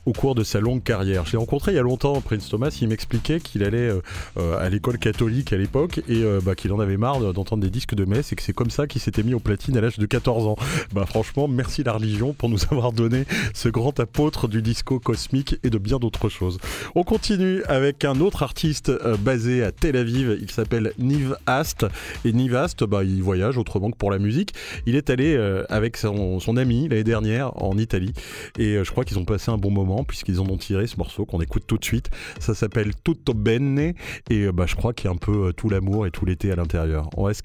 au 0.06 0.12
cours 0.12 0.34
de 0.34 0.44
sa 0.44 0.60
longue 0.60 0.82
carrière. 0.82 1.26
Je 1.26 1.32
l'ai 1.32 1.38
rencontré 1.38 1.72
il 1.72 1.76
y 1.76 1.78
a 1.78 1.82
longtemps, 1.82 2.20
Prince 2.20 2.48
Thomas, 2.48 2.76
il 2.80 2.88
m'expliquait 2.88 3.40
qu'il 3.40 3.64
allait 3.64 3.88
euh, 3.88 4.00
euh, 4.36 4.58
à 4.58 4.68
l'école 4.68 4.98
catholique 4.98 5.52
à 5.52 5.56
l'époque 5.56 5.98
et 6.08 6.22
euh, 6.22 6.40
bah, 6.42 6.54
qu'il 6.54 6.72
en 6.72 6.80
avait 6.80 6.96
marre 6.96 7.20
d'entendre 7.32 7.62
des 7.62 7.70
disques 7.70 7.94
de 7.94 8.04
messe 8.04 8.32
et 8.32 8.36
que 8.36 8.42
c'est 8.42 8.52
comme 8.52 8.70
ça 8.70 8.86
qu'il 8.86 9.00
s'était 9.00 9.22
mis 9.22 9.34
au 9.34 9.38
platine 9.38 9.76
à 9.76 9.80
l'âge 9.80 9.98
de 9.98 10.06
14 10.06 10.46
ans. 10.46 10.56
Bah 10.92 11.06
franchement, 11.06 11.48
merci 11.48 11.82
la 11.82 11.92
religion 11.92 12.32
pour 12.32 12.48
nous 12.48 12.58
avoir 12.70 12.92
donné 12.92 13.24
ce 13.54 13.68
grand 13.68 13.98
apôtre 14.00 14.48
du 14.48 14.62
disco 14.62 14.98
cosmique 14.98 15.56
et 15.62 15.70
de 15.70 15.78
bien 15.78 15.98
d'autres 15.98 16.28
choses. 16.28 16.58
On 16.94 17.04
continue 17.04 17.62
avec 17.64 18.04
un 18.04 18.20
autre 18.20 18.42
artiste 18.42 18.92
basé 19.20 19.62
à 19.62 19.72
Tel 19.72 19.96
Aviv, 19.96 20.38
il 20.40 20.50
s'appelle 20.50 20.92
Niv 20.98 21.36
Ast 21.46 21.86
et 22.24 22.32
Niv 22.32 22.54
Ast, 22.54 22.84
bah, 22.84 23.04
il 23.04 23.22
voyage 23.22 23.58
autrement 23.58 23.90
que 23.90 23.96
pour 23.96 24.10
la 24.10 24.18
musique. 24.18 24.52
Il 24.86 24.96
est 24.96 25.10
allé 25.10 25.36
avec 25.68 25.96
son, 25.96 26.40
son 26.42 26.56
ami 26.56 26.88
l'année 26.88 27.04
dernière 27.04 27.62
en 27.62 27.78
Italie 27.78 28.12
et 28.58 28.82
je 28.82 28.90
crois 28.90 29.04
qu'ils 29.04 29.18
ont 29.18 29.24
passé 29.24 29.50
un 29.50 29.58
bon 29.58 29.70
moment 29.70 30.04
puisqu'ils 30.04 30.40
en 30.40 30.46
ont 30.46 30.58
tiré 30.58 30.86
ce 30.86 30.96
morceau 30.96 31.24
qu'on 31.24 31.40
écoute 31.40 31.64
tout 31.66 31.78
de 31.78 31.84
suite. 31.84 32.10
Ça 32.40 32.54
s'appelle 32.54 32.92
Tutto 33.04 33.34
Bene 33.34 33.92
et 34.30 34.52
bah, 34.52 34.66
je 34.66 34.74
crois 34.74 34.92
qu'il 34.92 35.06
y 35.06 35.08
a 35.08 35.12
un 35.12 35.16
peu 35.16 35.48
euh, 35.48 35.52
tout 35.52 35.68
l'amour 35.68 36.06
et 36.06 36.10
tout 36.10 36.24
l'été 36.24 36.50
à 36.50 36.56
l'intérieur. 36.56 37.08
On 37.16 37.24
va 37.24 37.34
se. 37.34 37.42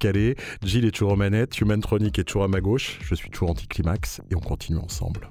Jill 0.63 0.85
est 0.85 0.91
toujours 0.91 1.13
aux 1.13 1.15
manettes, 1.15 1.59
Humantronic 1.59 2.17
est 2.19 2.23
toujours 2.23 2.43
à 2.43 2.47
ma 2.47 2.61
gauche. 2.61 2.99
Je 3.01 3.15
suis 3.15 3.29
toujours 3.29 3.51
anti-climax 3.51 4.21
et 4.31 4.35
on 4.35 4.39
continue 4.39 4.79
ensemble. 4.79 5.29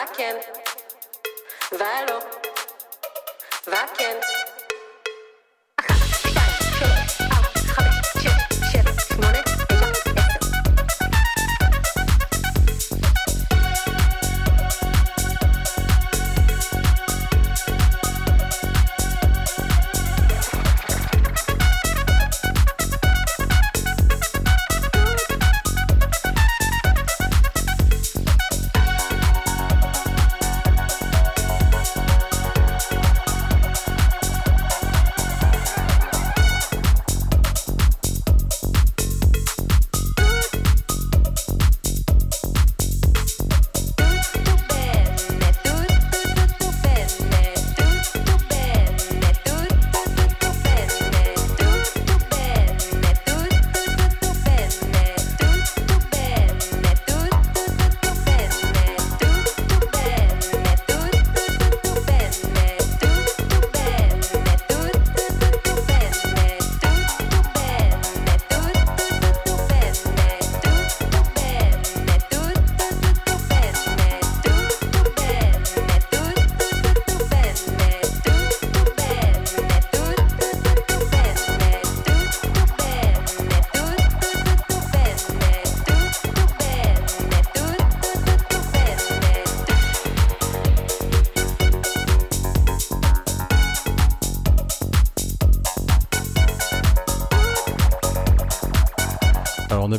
rocking. 0.00 0.49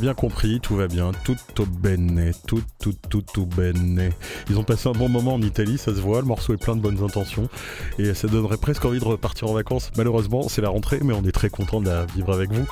Bien 0.02 0.14
compris, 0.16 0.60
tout 0.60 0.76
va 0.76 0.88
bien, 0.88 1.12
tutto 1.24 1.68
bene, 1.68 2.32
tout, 2.48 2.64
tout, 2.80 2.96
tout, 3.08 3.22
tout 3.22 3.46
bene. 3.46 4.10
Ils 4.50 4.58
ont 4.58 4.64
passé 4.64 4.90
un 4.90 4.94
bon 4.94 5.08
moment 5.08 5.36
en 5.36 5.42
Italie, 5.44 5.78
ça 5.78 5.94
se 5.94 6.02
voit, 6.02 6.22
le 6.22 6.26
morceau 6.26 6.56
est 6.56 6.58
plein 6.58 6.76
de 6.76 6.82
bonnes 6.82 7.04
intentions 7.04 7.48
et 8.00 8.16
ça 8.16 8.28
donnerait 8.28 8.58
presque 8.58 8.84
envie 8.84 9.00
de 9.00 9.06
repartir 9.06 9.48
en 9.48 9.54
vacances. 9.54 9.92
Malheureusement, 9.98 10.50
c'est 10.50 10.62
la 10.62 10.70
rentrée, 10.70 11.00
mais 11.04 11.14
on 11.14 11.24
est 11.24 11.32
très 11.32 11.52
content 11.52 11.82
de 11.82 11.86
la 11.88 12.08
vivre 12.08 12.34
avec 12.34 12.52
vous. 12.52 12.66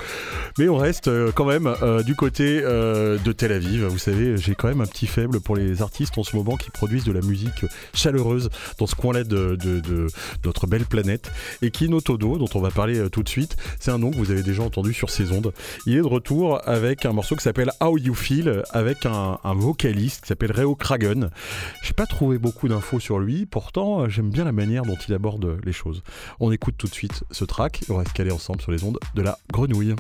Mais 0.58 0.70
on 0.70 0.78
reste 0.78 1.08
euh, 1.08 1.32
quand 1.34 1.46
même 1.46 1.68
euh, 1.82 2.04
du 2.04 2.16
côté 2.16 2.62
euh, 2.64 3.18
de 3.18 3.32
Tel 3.32 3.52
Aviv. 3.52 3.86
Vous 3.86 3.98
savez, 3.98 4.38
j'ai 4.38 4.56
quand 4.56 4.68
même 4.68 4.82
un 4.82 4.86
petit 4.86 5.08
faible 5.08 5.40
pour 5.40 5.56
les 5.56 5.82
artistes 5.82 6.18
en 6.18 6.24
ce 6.24 6.36
moment 6.36 6.58
qui 6.58 6.72
produisent 6.72 7.04
de 7.04 7.12
la 7.12 7.22
musique 7.22 7.66
chaleureuse 7.94 8.50
dans 8.78 8.88
ce 8.88 8.96
coin-là 8.96 9.24
de, 9.24 9.58
notre 10.44 10.68
belle 10.68 10.86
planète. 10.86 11.32
Et 11.62 11.72
qui 11.72 11.90
Notodo, 11.90 12.38
dont 12.38 12.50
on 12.56 12.62
va 12.62 12.72
parler 12.72 13.10
tout 13.10 13.24
de 13.24 13.30
suite, 13.30 13.58
c'est 13.80 13.92
un 13.92 13.98
nom 13.98 14.12
que 14.12 14.18
vous 14.18 14.32
avez 14.32 14.44
déjà 14.44 14.64
entendu 14.64 14.94
sur 14.94 15.10
ces 15.10 15.32
ondes. 15.32 15.54
Il 15.86 15.96
est 15.96 16.02
de 16.02 16.08
retour 16.08 16.62
avec 16.68 17.06
un 17.06 17.14
morceau 17.14 17.36
qui 17.36 17.44
s'appelle 17.44 17.72
How 17.82 17.98
You 17.98 18.14
Feel, 18.14 18.64
avec 18.72 19.06
un, 19.06 19.38
vocaliste 19.44 20.22
qui 20.22 20.28
s'appelle 20.28 20.52
Reo 20.52 20.76
Kragen. 20.76 21.30
J'ai 21.84 21.94
pas 21.94 22.06
trouvé 22.06 22.38
beaucoup 22.38 22.68
d'infos 22.68 23.00
sur 23.00 23.20
lui, 23.20 23.46
pourtant 23.46 24.08
j'aime 24.08 24.30
bien 24.30 24.46
la 24.46 24.52
manière 24.52 24.84
dont 24.84 24.98
il 25.08 25.14
aborde 25.14 25.58
les 25.64 25.74
choses. 25.74 26.04
On 26.40 26.52
écoute 26.52 26.76
tout 26.78 26.88
de 26.88 26.94
suite 26.94 27.24
ce 27.32 27.46
track 27.46 27.82
et 27.88 27.92
on 27.92 27.98
reste 27.98 28.14
calé 28.14 28.32
ensemble 28.32 28.62
sur 28.62 28.72
les 28.72 28.84
ondes 28.84 29.00
de 29.16 29.22
la 29.22 29.38
grenouille. 29.52 29.96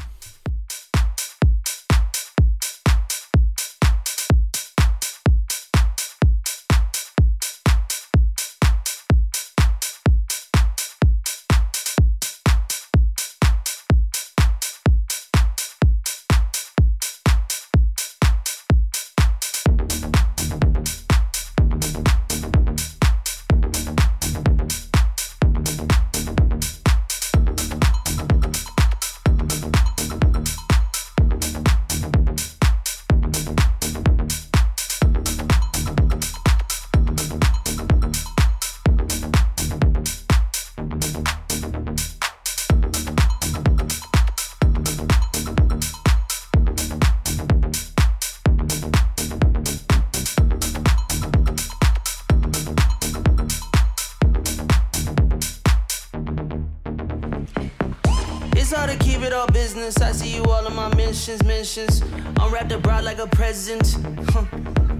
Mentions. 61.09 61.43
Mentions. 61.43 62.03
I'm 62.39 62.53
wrapped 62.53 62.71
abroad 62.71 63.03
like 63.03 63.19
a 63.19 63.27
present. 63.27 63.85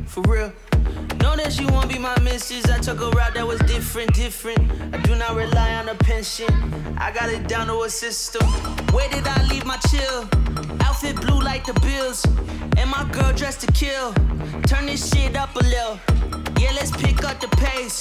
For 0.08 0.22
real. 0.22 0.52
Know 1.22 1.36
that 1.36 1.60
you 1.60 1.68
won't 1.68 1.90
be 1.90 2.00
my 2.00 2.18
missus. 2.22 2.66
I 2.66 2.80
took 2.80 3.00
a 3.02 3.10
route 3.10 3.34
that 3.36 3.46
was 3.46 3.60
different, 3.62 4.14
different. 4.14 4.60
I 4.94 4.98
do 5.02 5.16
not 5.16 5.36
rely 5.36 5.74
on 5.76 5.90
a 5.90 5.96
pension. 5.96 6.50
I 6.98 7.12
got 7.12 7.30
it 7.30 7.48
down 7.48 7.68
to 7.68 7.82
a 7.84 7.90
system. 7.90 8.46
Where 8.94 9.10
did 9.10 9.28
I 9.28 9.44
leave 9.44 9.66
my 9.66 9.78
chill? 9.90 10.28
Outfit 10.82 11.16
blue 11.22 11.42
like 11.42 11.66
the 11.66 11.74
bills. 11.82 12.26
And 12.78 12.90
my 12.90 13.08
girl 13.12 13.32
dressed 13.34 13.62
to 13.62 13.72
kill. 13.72 14.14
Turn 14.64 14.86
this 14.86 15.12
shit 15.12 15.36
up 15.36 15.56
a 15.56 15.64
little. 15.64 16.00
Yeah, 16.60 16.72
let's 16.76 16.92
pick 16.92 17.24
up 17.24 17.40
the 17.40 17.50
pace. 17.58 18.00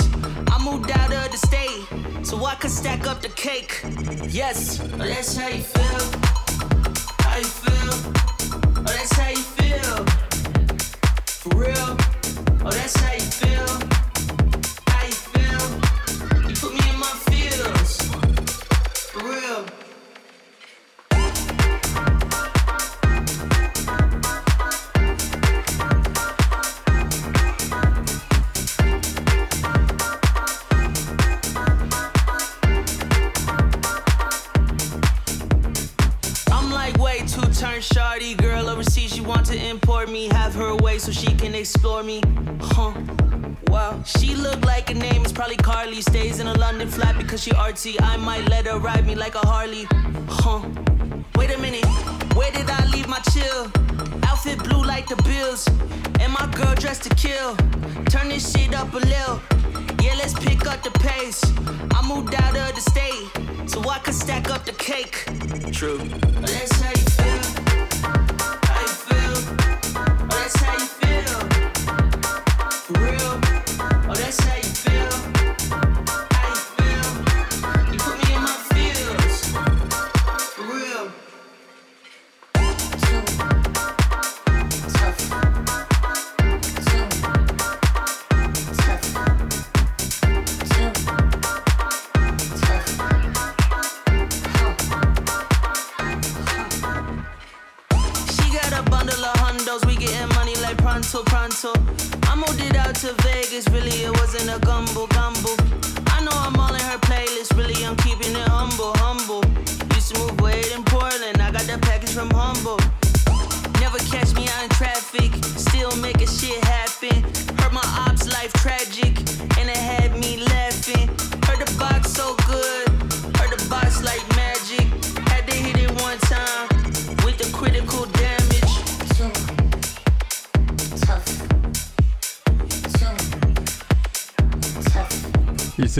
I 0.50 0.56
moved 0.64 0.90
out 0.90 1.12
of 1.12 1.30
the 1.30 1.38
state 1.46 2.07
so 2.22 2.44
I 2.44 2.54
can 2.54 2.70
stack 2.70 3.06
up 3.06 3.22
the 3.22 3.28
cake. 3.30 3.82
Yes, 4.28 4.78
that's 4.78 5.36
how 5.36 5.48
you 5.48 5.62
feel. 5.62 6.37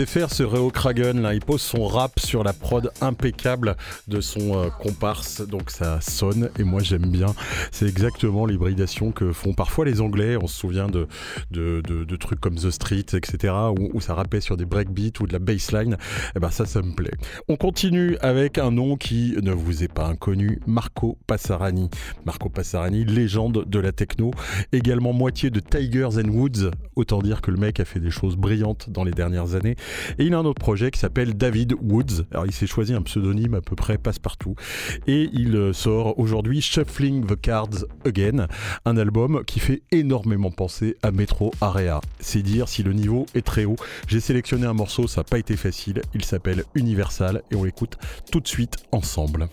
Faire 0.05 0.31
ce 0.31 0.43
Reo 0.43 0.69
Kragen 0.69 1.21
là, 1.21 1.33
il 1.33 1.41
pose 1.41 1.61
son 1.61 1.87
rap 1.87 2.19
sur 2.19 2.43
la 2.43 2.53
prod 2.53 2.91
impeccable 3.01 3.75
de 4.07 4.21
son 4.21 4.57
euh, 4.57 4.69
comparse, 4.69 5.41
donc 5.41 5.71
ça 5.71 5.99
sonne 6.01 6.49
et 6.57 6.63
moi 6.63 6.81
j'aime 6.81 7.09
bien. 7.09 7.33
C'est 7.71 7.87
exactement 7.87 8.45
l'hybridation 8.45 9.11
que 9.11 9.31
font 9.31 9.53
parfois 9.53 9.85
les 9.85 10.01
Anglais. 10.01 10.37
On 10.41 10.47
se 10.47 10.57
souvient 10.57 10.87
de, 10.87 11.07
de, 11.51 12.15
trucs 12.15 12.39
comme 12.39 12.55
The 12.55 12.71
Street, 12.71 13.05
etc., 13.13 13.53
où, 13.93 14.01
ça 14.01 14.13
rappait 14.13 14.41
sur 14.41 14.57
des 14.57 14.65
breakbeats 14.65 15.21
ou 15.21 15.27
de 15.27 15.33
la 15.33 15.39
bassline. 15.39 15.93
Et 15.93 15.97
eh 16.35 16.39
ben 16.39 16.49
ça, 16.49 16.65
ça 16.65 16.81
me 16.81 16.93
plaît. 16.93 17.13
On 17.47 17.55
continue 17.55 18.17
avec 18.21 18.57
un 18.57 18.71
nom 18.71 18.97
qui 18.97 19.35
ne 19.41 19.51
vous 19.51 19.83
est 19.83 19.91
pas 19.91 20.07
inconnu, 20.07 20.59
Marco 20.67 21.17
Passarani. 21.27 21.89
Marco 22.25 22.49
Passarani, 22.49 23.05
légende 23.05 23.65
de 23.65 23.79
la 23.79 23.91
techno, 23.91 24.31
également 24.71 25.13
moitié 25.13 25.49
de 25.49 25.59
Tigers 25.59 26.17
and 26.17 26.29
Woods. 26.29 26.71
Autant 26.95 27.21
dire 27.21 27.41
que 27.41 27.51
le 27.51 27.57
mec 27.57 27.79
a 27.79 27.85
fait 27.85 27.99
des 27.99 28.11
choses 28.11 28.35
brillantes 28.35 28.89
dans 28.89 29.03
les 29.03 29.11
dernières 29.11 29.55
années. 29.55 29.75
Et 30.17 30.25
il 30.25 30.33
a 30.33 30.39
un 30.39 30.45
autre 30.45 30.59
projet 30.59 30.91
qui 30.91 30.99
s'appelle 30.99 31.35
David 31.35 31.75
Woods. 31.81 32.25
Alors 32.31 32.45
il 32.45 32.51
s'est 32.51 32.67
choisi 32.67 32.93
un 32.93 33.01
pseudonyme 33.01 33.55
à 33.55 33.61
peu 33.61 33.75
près 33.75 33.97
passe-partout. 33.97 34.55
Et 35.07 35.29
il 35.33 35.55
euh, 35.55 35.73
sort 35.73 36.17
aujourd'hui 36.19 36.61
Shuffling 36.61 37.25
the 37.25 37.39
Cards 37.39 37.85
Again, 38.05 38.47
un 38.85 38.97
album 38.97 39.43
qui 39.45 39.59
fait 39.59 39.81
énormément 39.91 40.51
penser 40.51 40.95
à 41.03 41.11
Metro 41.11 41.51
Area. 41.61 42.01
C'est 42.19 42.41
dire 42.41 42.67
si 42.67 42.83
le 42.83 42.93
niveau 42.93 43.25
est 43.35 43.45
très 43.45 43.65
haut. 43.65 43.77
J'ai 44.07 44.19
sélectionné 44.19 44.65
un 44.65 44.73
morceau, 44.73 45.07
ça 45.07 45.21
n'a 45.21 45.25
pas 45.25 45.39
été 45.39 45.55
facile. 45.55 46.01
Il 46.13 46.23
s'appelle 46.23 46.63
Universal 46.75 47.43
et 47.51 47.55
on 47.55 47.63
l'écoute 47.63 47.97
tout 48.31 48.39
de 48.39 48.47
suite 48.47 48.77
ensemble. 48.91 49.49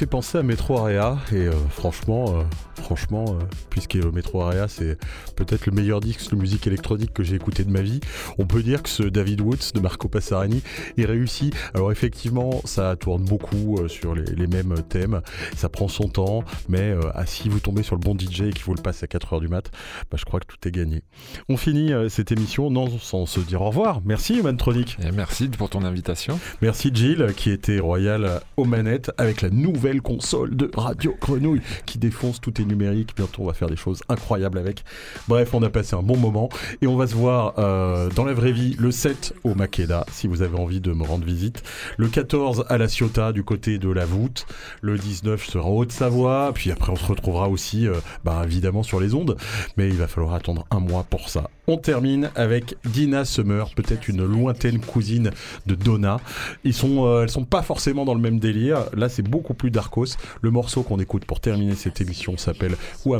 Fait 0.00 0.06
penser 0.06 0.38
à 0.38 0.42
Metro 0.42 0.78
Area 0.78 1.18
et 1.30 1.46
euh, 1.46 1.52
franchement, 1.68 2.24
euh, 2.30 2.42
franchement, 2.82 3.36
euh, 3.80 3.90
puisque 3.90 4.14
Metro 4.14 4.42
Area 4.42 4.68
c'est 4.68 4.98
peut-être 5.36 5.66
le 5.66 5.72
meilleur 5.72 6.00
disque 6.00 6.30
de 6.30 6.36
musique 6.36 6.66
électronique 6.66 7.12
que 7.12 7.22
j'ai 7.22 7.36
écouté 7.36 7.64
de 7.64 7.70
ma 7.70 7.80
vie, 7.80 8.00
on 8.38 8.46
peut 8.46 8.62
dire 8.62 8.82
que 8.82 8.88
ce 8.88 9.02
David 9.02 9.40
Woods 9.40 9.72
de 9.74 9.80
Marco 9.80 10.08
Passarani 10.08 10.62
est 10.98 11.04
réussi. 11.04 11.50
Alors 11.74 11.92
effectivement, 11.92 12.60
ça 12.64 12.96
tourne 12.96 13.24
beaucoup 13.24 13.78
sur 13.88 14.14
les, 14.14 14.46
mêmes 14.46 14.74
thèmes, 14.88 15.20
ça 15.56 15.68
prend 15.68 15.88
son 15.88 16.08
temps, 16.08 16.44
mais 16.68 16.94
ah, 17.14 17.24
si 17.26 17.48
vous 17.48 17.60
tombez 17.60 17.82
sur 17.82 17.94
le 17.94 18.00
bon 18.00 18.16
DJ 18.18 18.42
et 18.42 18.50
qu'il 18.50 18.64
vous 18.64 18.74
le 18.74 18.82
passe 18.82 19.02
à 19.02 19.06
4h 19.06 19.40
du 19.40 19.48
mat, 19.48 19.70
bah, 20.10 20.16
je 20.18 20.24
crois 20.24 20.40
que 20.40 20.46
tout 20.46 20.68
est 20.68 20.72
gagné. 20.72 21.02
On 21.48 21.56
finit 21.56 21.92
cette 22.08 22.32
émission 22.32 22.70
non 22.70 22.98
sans 22.98 23.26
se 23.26 23.40
dire 23.40 23.62
au 23.62 23.66
revoir. 23.66 24.00
Merci 24.04 24.38
Human 24.38 24.56
Tronic. 24.56 24.96
Et 25.02 25.12
merci 25.12 25.48
pour 25.48 25.70
ton 25.70 25.84
invitation. 25.84 26.38
Merci 26.62 26.90
Jill 26.92 27.32
qui 27.36 27.50
était 27.50 27.78
royal 27.78 28.40
aux 28.56 28.64
manettes 28.64 29.12
avec 29.18 29.42
la 29.42 29.50
nouvelle 29.50 30.02
console 30.02 30.56
de 30.56 30.70
Radio 30.74 31.14
Grenouille 31.20 31.62
qui 31.86 31.98
défonce, 31.98 32.40
tout 32.40 32.60
est 32.60 32.64
numérique. 32.64 33.14
Bientôt, 33.16 33.42
on 33.42 33.46
va 33.46 33.54
faire 33.54 33.69
des 33.70 33.76
choses 33.76 34.02
incroyables 34.08 34.58
avec. 34.58 34.84
Bref, 35.28 35.54
on 35.54 35.62
a 35.62 35.70
passé 35.70 35.96
un 35.96 36.02
bon 36.02 36.16
moment 36.16 36.48
et 36.82 36.86
on 36.86 36.96
va 36.96 37.06
se 37.06 37.14
voir 37.14 37.54
euh, 37.58 38.10
dans 38.10 38.24
la 38.24 38.34
vraie 38.34 38.52
vie 38.52 38.76
le 38.78 38.90
7 38.90 39.34
au 39.44 39.54
Makeda 39.54 40.04
si 40.12 40.26
vous 40.26 40.42
avez 40.42 40.58
envie 40.58 40.80
de 40.80 40.92
me 40.92 41.04
rendre 41.04 41.24
visite. 41.24 41.62
Le 41.96 42.08
14 42.08 42.64
à 42.68 42.78
la 42.78 42.88
Ciotat 42.88 43.32
du 43.32 43.44
côté 43.44 43.78
de 43.78 43.90
la 43.90 44.04
voûte. 44.04 44.46
Le 44.82 44.98
19 44.98 45.44
sera 45.44 45.68
en 45.68 45.72
Haute-Savoie. 45.72 46.52
Puis 46.54 46.70
après, 46.70 46.92
on 46.92 46.96
se 46.96 47.06
retrouvera 47.06 47.48
aussi, 47.48 47.86
euh, 47.86 47.94
bah, 48.24 48.42
évidemment, 48.44 48.82
sur 48.82 49.00
les 49.00 49.14
ondes. 49.14 49.36
Mais 49.76 49.88
il 49.88 49.96
va 49.96 50.08
falloir 50.08 50.34
attendre 50.34 50.66
un 50.70 50.80
mois 50.80 51.04
pour 51.04 51.28
ça. 51.28 51.50
On 51.66 51.76
termine 51.76 52.30
avec 52.34 52.74
Dina 52.84 53.24
Summer, 53.24 53.70
peut-être 53.76 54.08
une 54.08 54.24
lointaine 54.24 54.80
cousine 54.80 55.30
de 55.66 55.74
Donna. 55.74 56.20
Ils 56.64 56.74
sont, 56.74 57.06
euh, 57.06 57.22
elles 57.22 57.30
sont 57.30 57.44
pas 57.44 57.62
forcément 57.62 58.04
dans 58.04 58.14
le 58.14 58.20
même 58.20 58.40
délire. 58.40 58.86
Là, 58.94 59.08
c'est 59.08 59.22
beaucoup 59.22 59.54
plus 59.54 59.70
darkos. 59.70 60.16
Le 60.42 60.50
morceau 60.50 60.82
qu'on 60.82 60.98
écoute 60.98 61.24
pour 61.24 61.40
terminer 61.40 61.74
cette 61.76 62.00
émission 62.00 62.36
s'appelle 62.36 62.76
Who 63.04 63.14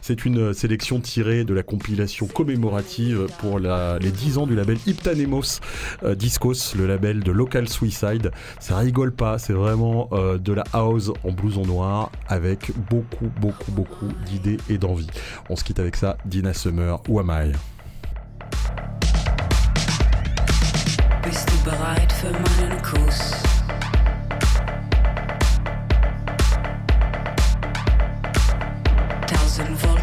C'est 0.00 0.24
une 0.24 0.52
sélection 0.54 1.00
tirée 1.00 1.44
de 1.44 1.54
la 1.54 1.62
compilation 1.62 2.26
commémorative 2.26 3.26
pour 3.38 3.58
les 3.58 4.10
10 4.10 4.38
ans 4.38 4.46
du 4.46 4.54
label 4.54 4.78
Hyptanemos 4.86 5.60
euh, 6.02 6.14
Discos, 6.14 6.74
le 6.76 6.86
label 6.86 7.22
de 7.22 7.32
Local 7.32 7.68
Suicide. 7.68 8.30
Ça 8.60 8.78
rigole 8.78 9.12
pas, 9.12 9.38
c'est 9.38 9.52
vraiment 9.52 10.08
euh, 10.12 10.38
de 10.38 10.52
la 10.52 10.64
house 10.72 11.12
en 11.24 11.32
blouson 11.32 11.64
noir 11.64 12.10
avec 12.28 12.70
beaucoup, 12.90 13.30
beaucoup, 13.40 13.70
beaucoup 13.72 14.08
d'idées 14.26 14.58
et 14.68 14.78
d'envie. 14.78 15.08
On 15.50 15.56
se 15.56 15.64
quitte 15.64 15.78
avec 15.78 15.96
ça, 15.96 16.16
Dina 16.24 16.52
Summer, 16.54 17.00
Who 17.08 17.20
Am 17.20 17.30
I? 17.30 17.52
Bist? 21.24 21.56